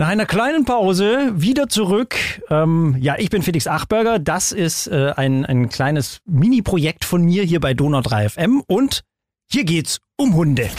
Nach 0.00 0.06
einer 0.06 0.26
kleinen 0.26 0.64
Pause 0.64 1.32
wieder 1.34 1.68
zurück. 1.68 2.14
Ähm, 2.50 2.96
ja, 3.00 3.16
ich 3.18 3.30
bin 3.30 3.42
Felix 3.42 3.66
Achberger. 3.66 4.20
Das 4.20 4.52
ist 4.52 4.86
äh, 4.86 5.10
ein, 5.16 5.44
ein 5.44 5.70
kleines 5.70 6.20
Mini-Projekt 6.24 7.04
von 7.04 7.22
mir 7.22 7.42
hier 7.42 7.58
bei 7.58 7.74
Donau 7.74 8.00
3 8.00 8.28
FM. 8.28 8.62
Und 8.68 9.02
hier 9.50 9.64
geht's 9.64 9.98
um 10.16 10.36
Hunde. 10.36 10.70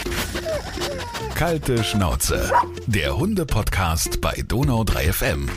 Kalte 1.34 1.84
Schnauze. 1.84 2.50
Der 2.86 3.18
Hunde-Podcast 3.18 4.22
bei 4.22 4.42
Donau 4.48 4.84
3 4.84 5.12
FM. 5.12 5.50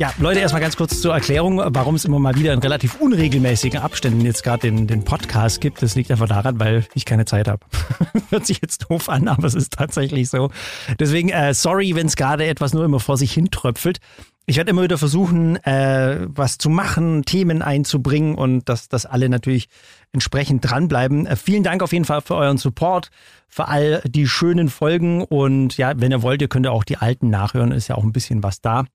Ja, 0.00 0.14
Leute, 0.18 0.40
erstmal 0.40 0.62
ganz 0.62 0.78
kurz 0.78 1.02
zur 1.02 1.12
Erklärung, 1.12 1.60
warum 1.62 1.94
es 1.94 2.06
immer 2.06 2.18
mal 2.18 2.34
wieder 2.34 2.54
in 2.54 2.60
relativ 2.60 3.02
unregelmäßigen 3.02 3.82
Abständen 3.82 4.22
jetzt 4.22 4.42
gerade 4.42 4.62
den, 4.62 4.86
den 4.86 5.04
Podcast 5.04 5.60
gibt. 5.60 5.82
Das 5.82 5.94
liegt 5.94 6.10
einfach 6.10 6.26
daran, 6.26 6.58
weil 6.58 6.86
ich 6.94 7.04
keine 7.04 7.26
Zeit 7.26 7.48
habe. 7.48 7.66
Hört 8.30 8.46
sich 8.46 8.60
jetzt 8.62 8.86
doof 8.88 9.10
an, 9.10 9.28
aber 9.28 9.46
es 9.46 9.54
ist 9.54 9.74
tatsächlich 9.74 10.30
so. 10.30 10.50
Deswegen, 10.98 11.28
äh, 11.28 11.52
sorry, 11.52 11.94
wenn 11.96 12.06
es 12.06 12.16
gerade 12.16 12.46
etwas 12.46 12.72
nur 12.72 12.82
immer 12.82 12.98
vor 12.98 13.18
sich 13.18 13.30
hin 13.34 13.50
tröpfelt. 13.50 13.98
Ich 14.46 14.56
werde 14.56 14.70
immer 14.70 14.84
wieder 14.84 14.96
versuchen, 14.96 15.62
äh, 15.66 16.26
was 16.28 16.56
zu 16.56 16.70
machen, 16.70 17.26
Themen 17.26 17.60
einzubringen 17.60 18.36
und 18.36 18.70
dass, 18.70 18.88
dass 18.88 19.04
alle 19.04 19.28
natürlich 19.28 19.68
entsprechend 20.12 20.64
dranbleiben. 20.64 21.26
Äh, 21.26 21.36
vielen 21.36 21.62
Dank 21.62 21.82
auf 21.82 21.92
jeden 21.92 22.06
Fall 22.06 22.22
für 22.22 22.36
euren 22.36 22.56
Support, 22.56 23.10
für 23.48 23.68
all 23.68 24.00
die 24.06 24.26
schönen 24.26 24.70
Folgen 24.70 25.22
und 25.22 25.76
ja, 25.76 25.92
wenn 25.94 26.10
ihr 26.10 26.22
wollt, 26.22 26.40
ihr 26.40 26.48
könnt 26.48 26.66
auch 26.68 26.84
die 26.84 26.96
alten 26.96 27.28
nachhören, 27.28 27.70
ist 27.70 27.88
ja 27.88 27.96
auch 27.96 28.02
ein 28.02 28.12
bisschen 28.12 28.42
was 28.42 28.62
da 28.62 28.86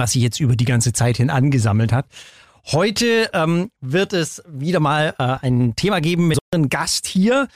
was 0.00 0.12
sich 0.12 0.22
jetzt 0.22 0.40
über 0.40 0.56
die 0.56 0.64
ganze 0.64 0.92
Zeit 0.92 1.16
hin 1.16 1.30
angesammelt 1.30 1.92
hat. 1.92 2.06
Heute 2.66 3.28
ähm, 3.34 3.70
wird 3.80 4.14
es 4.14 4.42
wieder 4.48 4.80
mal 4.80 5.14
äh, 5.18 5.46
ein 5.46 5.76
Thema 5.76 6.00
geben 6.00 6.28
mit 6.28 6.38
einem 6.50 6.70
Gast 6.70 7.06
hier. 7.06 7.48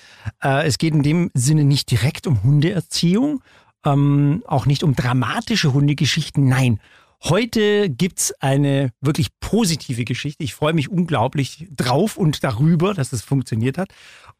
Äh, 0.42 0.66
es 0.66 0.76
geht 0.76 0.92
in 0.92 1.02
dem 1.02 1.30
Sinne 1.32 1.64
nicht 1.64 1.90
direkt 1.90 2.26
um 2.26 2.42
Hundeerziehung, 2.42 3.42
ähm, 3.86 4.42
auch 4.46 4.66
nicht 4.66 4.82
um 4.82 4.94
dramatische 4.94 5.72
Hundegeschichten. 5.72 6.46
Nein, 6.46 6.78
Heute 7.24 7.90
gibt's 7.90 8.32
eine 8.40 8.92
wirklich 9.00 9.28
positive 9.40 10.04
Geschichte. 10.04 10.44
Ich 10.44 10.54
freue 10.54 10.72
mich 10.72 10.88
unglaublich 10.88 11.66
drauf 11.74 12.16
und 12.16 12.44
darüber, 12.44 12.94
dass 12.94 13.12
es 13.12 13.22
funktioniert 13.22 13.76
hat. 13.76 13.88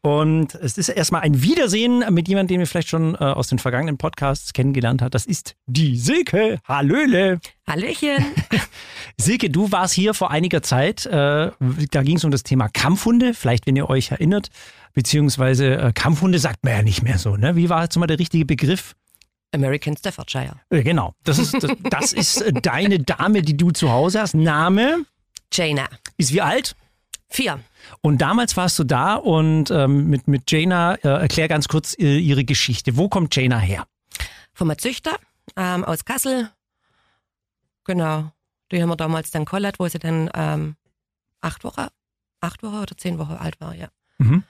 Und 0.01 0.55
es 0.55 0.77
ist 0.77 0.87
erstmal 0.87 1.21
ein 1.21 1.41
Wiedersehen 1.41 2.05
mit 2.13 2.29
jemandem, 2.29 2.55
den 2.55 2.59
wir 2.59 2.67
vielleicht 2.67 2.87
schon 2.87 3.15
äh, 3.15 3.17
aus 3.17 3.47
den 3.47 3.59
vergangenen 3.59 3.97
Podcasts 3.97 4.53
kennengelernt 4.53 5.01
haben. 5.01 5.11
Das 5.11 5.25
ist 5.25 5.55
die 5.65 5.97
Silke. 5.97 6.59
Hallöle. 6.63 7.41
Hallöchen. 7.67 8.23
Silke, 9.17 9.49
du 9.49 9.73
warst 9.73 9.93
hier 9.93 10.13
vor 10.13 10.31
einiger 10.31 10.61
Zeit. 10.61 11.05
Äh, 11.05 11.51
da 11.91 12.01
ging 12.01 12.15
es 12.15 12.23
um 12.23 12.31
das 12.31 12.43
Thema 12.43 12.69
Kampfhunde. 12.69 13.33
Vielleicht, 13.33 13.67
wenn 13.67 13.75
ihr 13.75 13.89
euch 13.89 14.11
erinnert. 14.11 14.49
Beziehungsweise 14.93 15.75
äh, 15.75 15.91
Kampfhunde 15.93 16.39
sagt 16.39 16.63
man 16.63 16.73
ja 16.73 16.81
nicht 16.81 17.03
mehr 17.03 17.17
so. 17.17 17.35
Ne? 17.35 17.57
Wie 17.57 17.69
war 17.69 17.83
jetzt 17.83 17.97
mal 17.97 18.07
der 18.07 18.19
richtige 18.19 18.45
Begriff? 18.45 18.95
American 19.51 19.97
Staffordshire. 19.97 20.59
Äh, 20.69 20.83
genau. 20.83 21.13
Das 21.23 21.39
ist, 21.39 21.53
das, 21.61 21.71
das 21.89 22.13
ist 22.13 22.41
äh, 22.41 22.53
deine 22.53 22.99
Dame, 22.99 23.41
die 23.41 23.57
du 23.57 23.71
zu 23.71 23.91
Hause 23.91 24.21
hast. 24.21 24.35
Name? 24.35 25.05
Jaina. 25.51 25.87
Ist 26.17 26.33
wie 26.33 26.41
alt? 26.41 26.75
Vier. 27.29 27.59
Und 28.01 28.19
damals 28.19 28.57
warst 28.57 28.77
du 28.79 28.83
da 28.83 29.15
und 29.15 29.71
ähm, 29.71 30.07
mit, 30.07 30.27
mit 30.27 30.49
Jaina, 30.51 30.95
äh, 30.95 31.07
erklär 31.07 31.47
ganz 31.47 31.67
kurz 31.67 31.95
äh, 31.97 32.17
ihre 32.17 32.43
Geschichte. 32.43 32.97
Wo 32.97 33.09
kommt 33.09 33.35
Jaina 33.35 33.59
her? 33.59 33.85
Vom 34.53 34.75
Züchter 34.77 35.15
ähm, 35.55 35.83
aus 35.83 36.05
Kassel. 36.05 36.49
Genau. 37.85 38.31
Die 38.71 38.81
haben 38.81 38.89
wir 38.89 38.95
damals 38.95 39.31
dann 39.31 39.45
kollert, 39.45 39.79
wo 39.79 39.87
sie 39.87 39.99
dann 39.99 40.29
ähm, 40.33 40.75
acht 41.41 41.63
Wochen, 41.63 41.87
acht 42.39 42.61
Wochen 42.63 42.79
oder 42.79 42.97
zehn 42.97 43.17
Wochen 43.17 43.33
alt 43.33 43.59
war, 43.59 43.73
ja. 43.73 43.87
Mhm. 44.19 44.43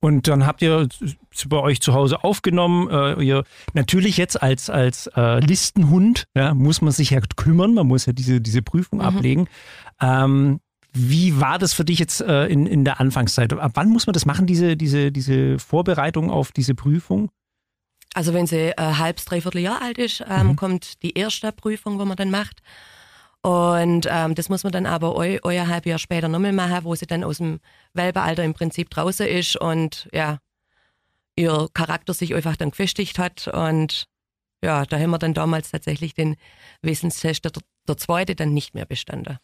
Und 0.00 0.28
dann 0.28 0.46
habt 0.46 0.60
ihr 0.62 0.88
sie 1.32 1.48
bei 1.48 1.58
euch 1.58 1.80
zu 1.80 1.94
Hause 1.94 2.22
aufgenommen. 2.22 2.88
Äh, 2.90 3.22
ihr, 3.24 3.44
natürlich 3.72 4.16
jetzt 4.18 4.40
als, 4.40 4.68
als 4.70 5.06
äh, 5.16 5.40
Listenhund 5.40 6.26
ja, 6.34 6.54
muss 6.54 6.82
man 6.82 6.92
sich 6.92 7.10
ja 7.10 7.20
kümmern, 7.36 7.74
man 7.74 7.86
muss 7.86 8.06
ja 8.06 8.12
diese, 8.12 8.40
diese 8.40 8.62
Prüfung 8.62 8.98
Mhm. 9.00 9.04
ablegen. 9.04 9.48
Ähm, 10.00 10.60
wie 10.92 11.40
war 11.40 11.58
das 11.58 11.72
für 11.72 11.84
dich 11.84 11.98
jetzt 11.98 12.20
äh, 12.20 12.46
in, 12.46 12.66
in 12.66 12.84
der 12.84 13.00
Anfangszeit? 13.00 13.52
Ab 13.52 13.72
wann 13.74 13.88
muss 13.88 14.06
man 14.06 14.14
das 14.14 14.26
machen, 14.26 14.46
diese, 14.46 14.76
diese, 14.76 15.10
diese 15.12 15.58
Vorbereitung 15.58 16.30
auf 16.30 16.52
diese 16.52 16.74
Prüfung? 16.74 17.30
Also 18.14 18.32
wenn 18.32 18.46
sie 18.46 18.70
äh, 18.70 18.74
halbs, 18.78 19.24
dreiviertel 19.26 19.60
Jahr 19.60 19.82
alt 19.82 19.98
ist, 19.98 20.24
ähm, 20.28 20.48
Mhm. 20.48 20.56
kommt 20.56 21.02
die 21.02 21.14
erste 21.18 21.52
Prüfung, 21.52 21.98
wo 21.98 22.04
man 22.04 22.16
dann 22.16 22.30
macht. 22.30 22.60
Und 23.46 24.08
ähm, 24.10 24.34
das 24.34 24.48
muss 24.48 24.64
man 24.64 24.72
dann 24.72 24.86
aber 24.86 25.14
eu, 25.14 25.38
euer 25.44 25.68
halb 25.68 25.86
Jahr 25.86 26.00
später 26.00 26.26
nochmal 26.26 26.52
machen, 26.52 26.82
wo 26.82 26.96
sie 26.96 27.06
dann 27.06 27.22
aus 27.22 27.38
dem 27.38 27.60
Welpealter 27.94 28.42
im 28.42 28.54
Prinzip 28.54 28.90
draußen 28.90 29.24
ist 29.24 29.54
und 29.54 30.08
ja, 30.12 30.38
ihr 31.36 31.68
Charakter 31.72 32.12
sich 32.12 32.34
einfach 32.34 32.56
dann 32.56 32.70
gefestigt 32.70 33.20
hat. 33.20 33.46
Und 33.46 34.08
ja, 34.64 34.84
da 34.84 34.98
haben 34.98 35.10
wir 35.10 35.18
dann 35.18 35.32
damals 35.32 35.70
tatsächlich 35.70 36.12
den 36.12 36.34
Wissenstest, 36.82 37.44
der, 37.44 37.52
der 37.86 37.96
zweite, 37.96 38.34
dann 38.34 38.52
nicht 38.52 38.74
mehr 38.74 38.84
bestanden. 38.84 39.38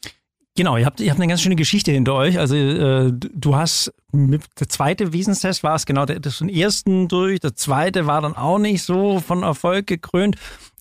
Genau, 0.56 0.76
ihr 0.76 0.84
habt, 0.84 0.98
ihr 0.98 1.08
habt 1.08 1.20
eine 1.20 1.28
ganz 1.28 1.40
schöne 1.40 1.54
Geschichte 1.54 1.92
hinter 1.92 2.14
euch. 2.14 2.40
Also 2.40 2.56
äh, 2.56 3.12
du 3.12 3.54
hast 3.54 3.94
mit, 4.10 4.42
der 4.58 4.68
zweite 4.68 5.12
Wesenstest 5.12 5.62
war 5.62 5.76
es 5.76 5.86
genau, 5.86 6.06
der, 6.06 6.18
den 6.18 6.48
ersten 6.48 7.06
durch, 7.06 7.38
der 7.38 7.54
zweite 7.54 8.06
war 8.06 8.20
dann 8.20 8.34
auch 8.34 8.58
nicht 8.58 8.82
so 8.82 9.20
von 9.20 9.44
Erfolg 9.44 9.86
gekrönt. 9.86 10.36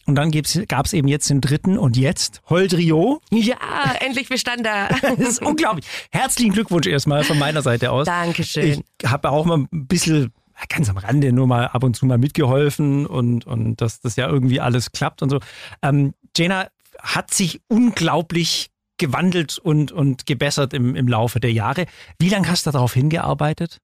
Und 0.06 0.16
dann 0.16 0.32
gab 0.32 0.86
es 0.86 0.94
eben 0.94 1.08
jetzt 1.08 1.30
den 1.30 1.42
dritten 1.42 1.78
und 1.78 1.96
jetzt 1.96 2.42
Holdrio. 2.50 3.22
Ja, 3.32 3.58
endlich 4.00 4.30
bestanden. 4.30 4.72
Das 5.02 5.20
ist 5.20 5.42
unglaublich. 5.42 5.86
Herzlichen 6.12 6.54
Glückwunsch 6.54 6.88
erstmal 6.88 7.24
von 7.24 7.38
meiner 7.38 7.62
Seite 7.62 7.92
aus. 7.92 8.06
Dankeschön. 8.06 8.84
Ich 9.02 9.10
habe 9.10 9.30
auch 9.30 9.46
mal 9.46 9.60
ein 9.60 9.88
bisschen, 9.88 10.32
ganz 10.70 10.90
am 10.90 10.98
Rande, 10.98 11.32
nur 11.32 11.48
mal 11.48 11.68
ab 11.68 11.84
und 11.84 11.96
zu 11.96 12.06
mal 12.06 12.18
mitgeholfen 12.18 13.06
und, 13.06 13.46
und 13.46 13.82
dass 13.82 14.02
das 14.02 14.16
ja 14.16 14.28
irgendwie 14.28 14.60
alles 14.60 14.92
klappt 14.92 15.22
und 15.22 15.30
so. 15.30 15.40
Ähm, 15.82 16.14
Jena 16.36 16.68
hat 17.00 17.34
sich 17.34 17.62
unglaublich 17.68 18.72
gewandelt 18.98 19.58
und, 19.58 19.92
und 19.92 20.26
gebessert 20.26 20.74
im, 20.74 20.96
im 20.96 21.08
Laufe 21.08 21.40
der 21.40 21.52
Jahre. 21.52 21.86
Wie 22.20 22.30
lange 22.30 22.48
hast 22.50 22.68
du 22.68 22.72
darauf 22.72 22.94
hingearbeitet? 22.94 23.80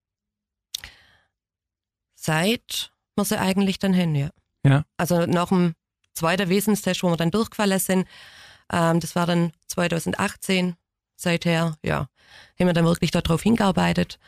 Seit 2.16 2.92
wir 3.16 3.26
sie 3.26 3.40
eigentlich 3.40 3.80
dann 3.80 3.94
hin, 3.94 4.16
ja. 4.16 4.30
Ja. 4.64 4.84
Also 4.98 5.26
nach 5.26 5.50
dem 5.50 5.74
zweiten 6.18 6.50
Wesenstest, 6.50 7.04
wo 7.04 7.10
wir 7.10 7.18
dann 7.18 7.32
durchgefallen 7.32 7.80
sind, 7.80 8.08
ähm, 8.72 9.00
das 9.00 9.16
war 9.16 9.26
dann 9.26 9.52
2018, 9.68 10.76
seither, 11.16 11.76
ja, 11.84 12.08
haben 12.60 12.68
wir 12.68 12.74
dann 12.74 12.86
wirklich 12.86 13.12
darauf 13.12 13.42
hingearbeitet. 13.42 14.20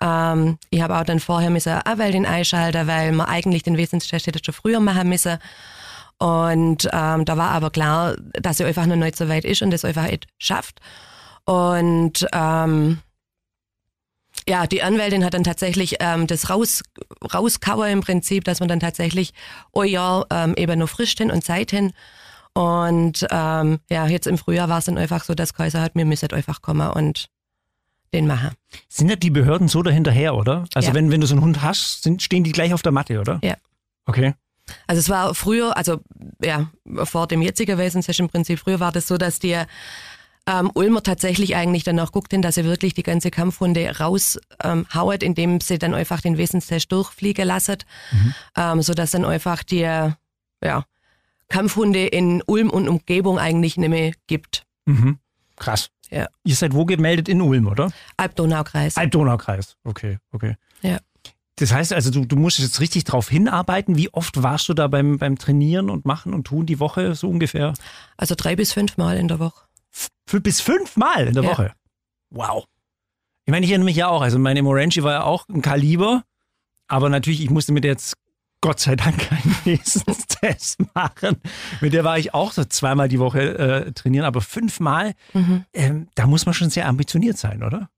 Ähm, 0.00 0.58
ich 0.70 0.82
habe 0.82 0.96
auch 0.98 1.04
dann 1.04 1.20
vorher 1.20 1.50
müssen 1.50 1.72
Anwältin 1.72 2.26
einschalten, 2.26 2.86
weil 2.86 3.12
wir 3.12 3.28
eigentlich 3.28 3.62
den 3.62 3.76
Wesenstest 3.76 4.26
hätte 4.26 4.44
schon 4.44 4.54
früher 4.54 4.80
machen 4.80 5.08
müssen. 5.08 5.38
Und 6.18 6.88
ähm, 6.92 7.24
da 7.24 7.36
war 7.36 7.50
aber 7.50 7.70
klar, 7.70 8.16
dass 8.32 8.58
sie 8.58 8.64
einfach 8.64 8.86
noch 8.86 8.96
nicht 8.96 9.16
so 9.16 9.28
weit 9.28 9.44
ist 9.44 9.62
und 9.62 9.70
das 9.70 9.84
einfach 9.84 10.08
nicht 10.08 10.26
schafft. 10.38 10.80
Und 11.44 12.26
ähm, 12.32 12.98
ja, 14.48 14.66
die 14.66 14.82
Anwältin 14.82 15.24
hat 15.24 15.34
dann 15.34 15.44
tatsächlich 15.44 15.96
ähm, 16.00 16.26
das 16.26 16.50
raus, 16.50 16.82
rauskauer 17.32 17.88
im 17.88 18.00
Prinzip, 18.00 18.44
dass 18.44 18.60
man 18.60 18.68
dann 18.68 18.80
tatsächlich, 18.80 19.32
oh 19.72 19.82
ja, 19.82 20.24
ähm, 20.30 20.54
eben 20.56 20.78
noch 20.78 20.88
frisch 20.88 21.14
hin 21.16 21.30
und 21.30 21.42
Zeit 21.44 21.70
hin. 21.70 21.92
Und 22.54 23.26
ähm, 23.30 23.80
ja, 23.90 24.06
jetzt 24.06 24.26
im 24.26 24.38
Frühjahr 24.38 24.68
war 24.68 24.78
es 24.78 24.86
dann 24.86 24.96
einfach 24.98 25.24
so, 25.24 25.34
dass 25.34 25.52
Kaiser 25.52 25.82
hat, 25.82 25.94
wir 25.94 26.04
müssen 26.04 26.30
einfach 26.32 26.62
kommen 26.62 26.88
und 26.90 27.28
den 28.14 28.26
machen. 28.26 28.50
Sind 28.88 29.10
ja 29.10 29.16
die 29.16 29.30
Behörden 29.30 29.68
so 29.68 29.82
dahinterher, 29.82 30.34
oder? 30.34 30.64
Also 30.74 30.88
Ja. 30.88 30.94
wenn, 30.94 31.10
wenn 31.10 31.20
du 31.20 31.26
so 31.26 31.34
einen 31.34 31.42
Hund 31.42 31.60
hast, 31.60 32.02
sind, 32.04 32.22
stehen 32.22 32.44
die 32.44 32.52
gleich 32.52 32.72
auf 32.72 32.82
der 32.82 32.92
Matte, 32.92 33.20
oder? 33.20 33.40
Ja. 33.42 33.56
Okay. 34.06 34.34
Also 34.86 35.00
es 35.00 35.08
war 35.08 35.34
früher, 35.34 35.76
also 35.76 36.00
ja, 36.42 36.70
vor 37.04 37.26
dem 37.26 37.42
jetzigen 37.42 37.78
Wesenstest 37.78 38.20
im 38.20 38.28
Prinzip, 38.28 38.58
früher 38.58 38.80
war 38.80 38.92
das 38.92 39.06
so, 39.06 39.18
dass 39.18 39.38
die 39.38 39.60
ähm, 40.46 40.70
Ulmer 40.74 41.02
tatsächlich 41.02 41.56
eigentlich 41.56 41.84
danach 41.84 42.12
guckten, 42.12 42.42
dass 42.42 42.54
sie 42.54 42.64
wirklich 42.64 42.94
die 42.94 43.02
ganze 43.02 43.30
Kampfhunde 43.30 43.98
raushaut, 43.98 44.42
ähm, 44.62 45.28
indem 45.28 45.60
sie 45.60 45.78
dann 45.78 45.94
einfach 45.94 46.20
den 46.20 46.38
Wesenstest 46.38 46.92
durchfliegen 46.92 47.46
lassen, 47.46 47.78
ähm, 48.56 48.82
sodass 48.82 49.10
dann 49.10 49.24
einfach 49.24 49.62
die 49.62 49.80
ja, 49.80 50.84
Kampfhunde 51.48 52.06
in 52.06 52.42
Ulm 52.46 52.70
und 52.70 52.88
Umgebung 52.88 53.38
eigentlich 53.38 53.76
nicht 53.76 53.88
mehr 53.88 54.12
gibt. 54.26 54.64
Mhm. 54.86 55.18
Krass. 55.56 55.90
Ja. 56.10 56.28
Ihr 56.44 56.54
seid 56.54 56.74
wo 56.74 56.84
gemeldet? 56.84 57.28
In 57.28 57.40
Ulm, 57.40 57.66
oder? 57.66 57.90
Alb-Donau-Kreis. 58.16 58.96
Alb-Donau-Kreis. 58.96 59.76
Okay, 59.84 60.18
okay. 60.32 60.56
Ja. 60.82 60.98
Das 61.56 61.72
heißt 61.72 61.94
also, 61.94 62.10
du, 62.10 62.26
du 62.26 62.36
musst 62.36 62.58
jetzt 62.58 62.80
richtig 62.80 63.04
drauf 63.04 63.30
hinarbeiten. 63.30 63.96
Wie 63.96 64.12
oft 64.12 64.42
warst 64.42 64.68
du 64.68 64.74
da 64.74 64.88
beim, 64.88 65.18
beim 65.18 65.38
Trainieren 65.38 65.88
und 65.88 66.04
Machen 66.04 66.34
und 66.34 66.44
Tun 66.44 66.66
die 66.66 66.78
Woche 66.78 67.14
so 67.14 67.30
ungefähr? 67.30 67.72
Also 68.16 68.34
drei 68.36 68.56
bis 68.56 68.72
fünf 68.72 68.98
Mal 68.98 69.16
in 69.16 69.28
der 69.28 69.38
Woche. 69.38 69.65
F 70.28 70.42
bis 70.42 70.60
fünfmal 70.60 71.28
in 71.28 71.34
der 71.34 71.42
Ja. 71.44 71.50
Woche. 71.50 71.72
Wow. 72.30 72.64
Ich 73.44 73.50
meine, 73.52 73.64
ich 73.64 73.70
erinnere 73.70 73.84
mich 73.86 73.96
ja 73.96 74.08
auch. 74.08 74.22
Also 74.22 74.38
meine 74.38 74.62
Moranchi 74.62 75.02
war 75.02 75.12
ja 75.12 75.22
auch 75.24 75.48
ein 75.48 75.62
Kaliber. 75.62 76.24
Aber 76.88 77.08
natürlich, 77.08 77.40
ich 77.42 77.50
musste 77.50 77.72
mit 77.72 77.84
der 77.84 77.92
jetzt 77.92 78.14
Gott 78.60 78.80
sei 78.80 78.96
Dank 78.96 79.18
keinen 79.28 79.56
Wesenstest 79.64 80.78
machen. 80.94 81.36
Mit 81.80 81.92
der 81.92 82.04
war 82.04 82.18
ich 82.18 82.34
auch 82.34 82.52
so 82.52 82.64
zweimal 82.64 83.08
die 83.08 83.18
Woche 83.20 83.40
äh, 83.86 83.92
trainieren. 83.92 84.24
Aber 84.26 84.40
fünfmal, 84.40 85.14
Mhm. 85.32 85.64
ähm, 85.72 86.08
da 86.14 86.26
muss 86.26 86.46
man 86.46 86.54
schon 86.54 86.70
sehr 86.70 86.88
ambitioniert 86.88 87.38
sein, 87.38 87.62
oder? 87.62 87.88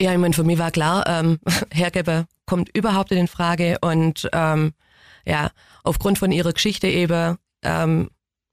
Ja, 0.00 0.12
ich 0.12 0.18
meine, 0.18 0.34
für 0.34 0.44
mich 0.44 0.58
war 0.58 0.70
klar, 0.70 1.04
ähm, 1.06 1.38
Hergeber 1.72 2.26
kommt 2.46 2.68
überhaupt 2.76 3.10
in 3.12 3.26
Frage 3.28 3.78
und 3.80 4.28
ähm, 4.32 4.72
ja, 5.24 5.50
aufgrund 5.82 6.18
von 6.18 6.30
ihrer 6.30 6.52
Geschichte 6.52 6.86
eben 6.88 7.38
ähm, 7.62 8.10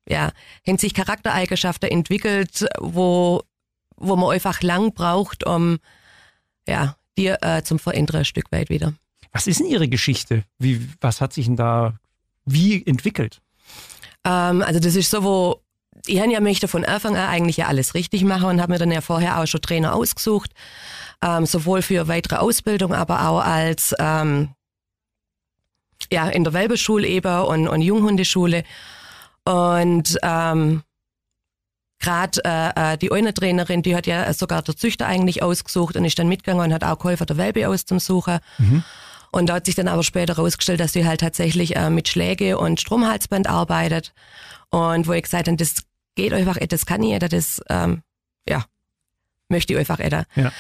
ja, 0.08 0.32
haben 0.68 0.78
sich 0.78 0.94
Charaktereigenschaften 0.94 1.90
entwickelt, 1.90 2.66
wo, 2.80 3.44
wo 3.98 4.16
man 4.16 4.32
einfach 4.32 4.62
lang 4.62 4.94
braucht, 4.94 5.46
um 5.46 5.80
ja, 6.68 6.96
die 7.18 7.28
äh, 7.28 7.64
zum 7.64 7.80
Verändern 7.80 8.18
ein 8.18 8.26
Stück 8.26 8.52
weit 8.52 8.70
wieder. 8.70 8.94
Was 9.32 9.48
ist 9.48 9.60
denn 9.60 9.68
Ihre 9.68 9.88
Geschichte? 9.88 10.44
Wie, 10.60 10.90
was 11.00 11.22
hat 11.22 11.34
sich 11.34 11.46
denn 11.46 11.56
da 11.56 11.98
wie 12.46 12.86
entwickelt? 12.86 13.42
Ähm, 14.26 14.62
also 14.62 14.80
das 14.80 14.96
ist 14.96 15.10
so, 15.10 15.24
wo 15.24 15.62
ich 16.08 16.16
ja 16.16 16.40
möchte 16.40 16.68
von 16.68 16.86
Anfang 16.86 17.16
an 17.16 17.30
eigentlich 17.30 17.58
ja 17.58 17.68
alles 17.68 17.94
richtig 17.94 18.24
machen 18.24 18.46
und 18.46 18.62
habe 18.62 18.74
mir 18.74 18.80
dann 18.80 18.92
ja 18.92 19.02
vorher 19.02 19.40
auch 19.40 19.46
schon 19.46 19.62
Trainer 19.62 19.94
ausgesucht, 19.94 20.52
ähm, 21.22 21.46
sowohl 21.46 21.82
für 21.82 22.08
weitere 22.08 22.38
Ausbildung, 22.38 22.94
aber 22.94 23.28
auch 23.28 23.42
als 23.42 23.94
ähm, 24.00 24.50
ja 26.12 26.28
in 26.30 26.44
der 26.44 26.54
Welbeschule 26.54 27.08
eben 27.08 27.42
und, 27.44 27.68
und 27.68 27.82
Junghundeschule 27.82 28.64
und 29.52 30.18
ähm, 30.24 30.82
gerade 32.00 32.42
äh, 32.46 32.94
äh, 32.94 32.98
die 32.98 33.12
eine 33.12 33.34
Trainerin, 33.34 33.82
die 33.82 33.96
hat 33.96 34.08
ja 34.08 34.32
sogar 34.34 34.62
der 34.62 34.78
Züchter 34.78 35.08
eigentlich 35.08 35.44
ausgesucht 35.44 35.98
und 35.98 36.06
ist 36.06 36.18
dann 36.18 36.30
mitgegangen 36.30 36.66
und 36.66 36.74
hat 36.74 36.84
auch 36.84 36.98
geholfen, 36.98 37.28
der 37.28 37.38
Welpe 37.38 37.68
auszusuchen. 37.68 38.40
Mhm. 38.58 38.84
Und 39.32 39.48
da 39.48 39.56
hat 39.56 39.66
sich 39.66 39.76
dann 39.76 39.88
aber 39.88 40.04
später 40.04 40.36
herausgestellt, 40.36 40.80
dass 40.80 40.94
sie 40.94 41.06
halt 41.06 41.22
tatsächlich 41.22 41.76
äh, 41.76 41.90
mit 41.90 42.08
Schläge 42.08 42.58
und 42.58 42.80
Stromhalsband 42.80 43.48
arbeitet. 43.48 44.14
Und 44.70 45.08
wo 45.08 45.14
ich 45.14 45.24
gesagt 45.24 45.48
habe, 45.48 45.58
das 45.58 45.76
geht 46.16 46.34
einfach, 46.34 46.58
das 46.58 46.86
kann 46.86 47.04
ich, 47.04 47.20
das, 47.20 47.62
ähm, 47.70 48.04
ja, 48.48 48.66
möchte 49.50 49.74
ich 49.74 49.80
einfach, 49.80 50.00
Edda. 50.00 50.24
Ja. 50.36 50.52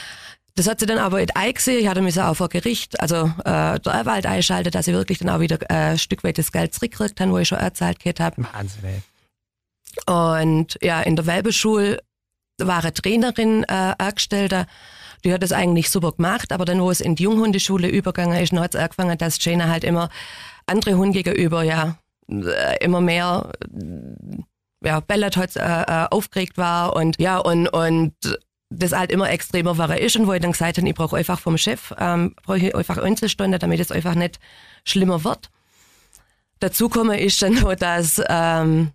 Das 0.55 0.67
hat 0.67 0.79
sie 0.79 0.85
dann 0.85 0.97
aber 0.97 1.19
nicht 1.19 1.35
eingesehen. 1.35 1.79
Ich 1.79 1.87
hatte 1.87 2.01
mich 2.01 2.19
auch 2.19 2.35
vor 2.35 2.49
Gericht, 2.49 2.99
also 2.99 3.31
äh, 3.45 3.79
der 3.79 3.93
Anwalt 3.93 4.25
einschaltet, 4.25 4.75
dass 4.75 4.87
ich 4.87 4.93
wirklich 4.93 5.19
dann 5.19 5.29
auch 5.29 5.39
wieder 5.39 5.59
äh, 5.69 5.91
ein 5.91 5.99
Stück 5.99 6.23
weit 6.23 6.37
das 6.37 6.51
Geld 6.51 6.73
zurückgekriegt 6.73 7.19
habe, 7.19 7.31
wo 7.31 7.37
ich 7.37 7.47
schon 7.47 7.59
erzahlt 7.59 7.99
habe. 8.19 8.43
Wahnsinn. 8.53 9.03
Und 10.05 10.77
ja, 10.81 11.01
in 11.01 11.15
der 11.15 11.25
Welbeschule 11.25 11.99
war 12.57 12.81
eine 12.81 12.93
Trainerin 12.93 13.63
äh, 13.63 13.93
angestellt, 13.97 14.53
die 15.23 15.33
hat 15.33 15.43
das 15.43 15.51
eigentlich 15.51 15.89
super 15.89 16.13
gemacht, 16.13 16.51
aber 16.51 16.65
dann, 16.65 16.81
wo 16.81 16.89
es 16.89 17.01
in 17.01 17.15
die 17.15 17.23
Junghundeschule 17.23 17.87
übergegangen 17.87 18.41
ist, 18.41 18.53
hat 18.53 18.75
es 18.75 18.81
angefangen, 18.81 19.17
dass 19.17 19.43
Jane 19.43 19.69
halt 19.69 19.83
immer 19.83 20.09
andere 20.65 20.95
Hunde 20.95 21.23
gegenüber, 21.23 21.63
ja, 21.63 21.97
äh, 22.27 22.83
immer 22.83 23.01
mehr, 23.01 23.51
ja, 24.83 24.99
Bellet 24.99 25.37
halt 25.37 25.55
äh, 25.55 25.81
äh, 25.81 26.07
aufgeregt 26.09 26.57
war 26.57 26.95
und 26.95 27.19
ja, 27.19 27.37
und, 27.37 27.67
und 27.67 28.13
das 28.71 28.93
halt 28.93 29.11
immer 29.11 29.29
extremer 29.29 29.77
war 29.77 29.97
ist 29.97 30.15
und 30.15 30.27
wo 30.27 30.33
ich 30.33 30.41
dann 30.41 30.53
gesagt 30.53 30.77
habe, 30.77 30.87
ich 30.87 30.95
brauche 30.95 31.17
einfach 31.17 31.39
vom 31.39 31.57
Chef, 31.57 31.93
ähm, 31.99 32.33
brauche 32.43 32.57
ich 32.57 32.73
einfach 32.73 32.97
Einzelstunde, 32.97 33.59
damit 33.59 33.79
es 33.81 33.91
einfach 33.91 34.15
nicht 34.15 34.39
schlimmer 34.85 35.23
wird. 35.23 35.49
Dazu 36.59 36.87
komme 36.89 37.19
ist 37.19 37.41
dann 37.41 37.55
nur, 37.55 37.75
dass 37.75 38.21
ähm, 38.29 38.91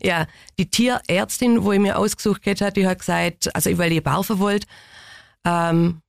ja, 0.00 0.26
die 0.58 0.70
Tierärztin, 0.70 1.64
wo 1.64 1.72
ich 1.72 1.80
mir 1.80 1.98
ausgesucht 1.98 2.46
hat, 2.46 2.76
die 2.76 2.86
hat 2.86 3.00
gesagt, 3.00 3.54
also 3.54 3.76
weil 3.78 3.92
ich 3.92 4.02
barfen 4.02 4.38
wollte, 4.38 4.66
ähm, 5.44 6.00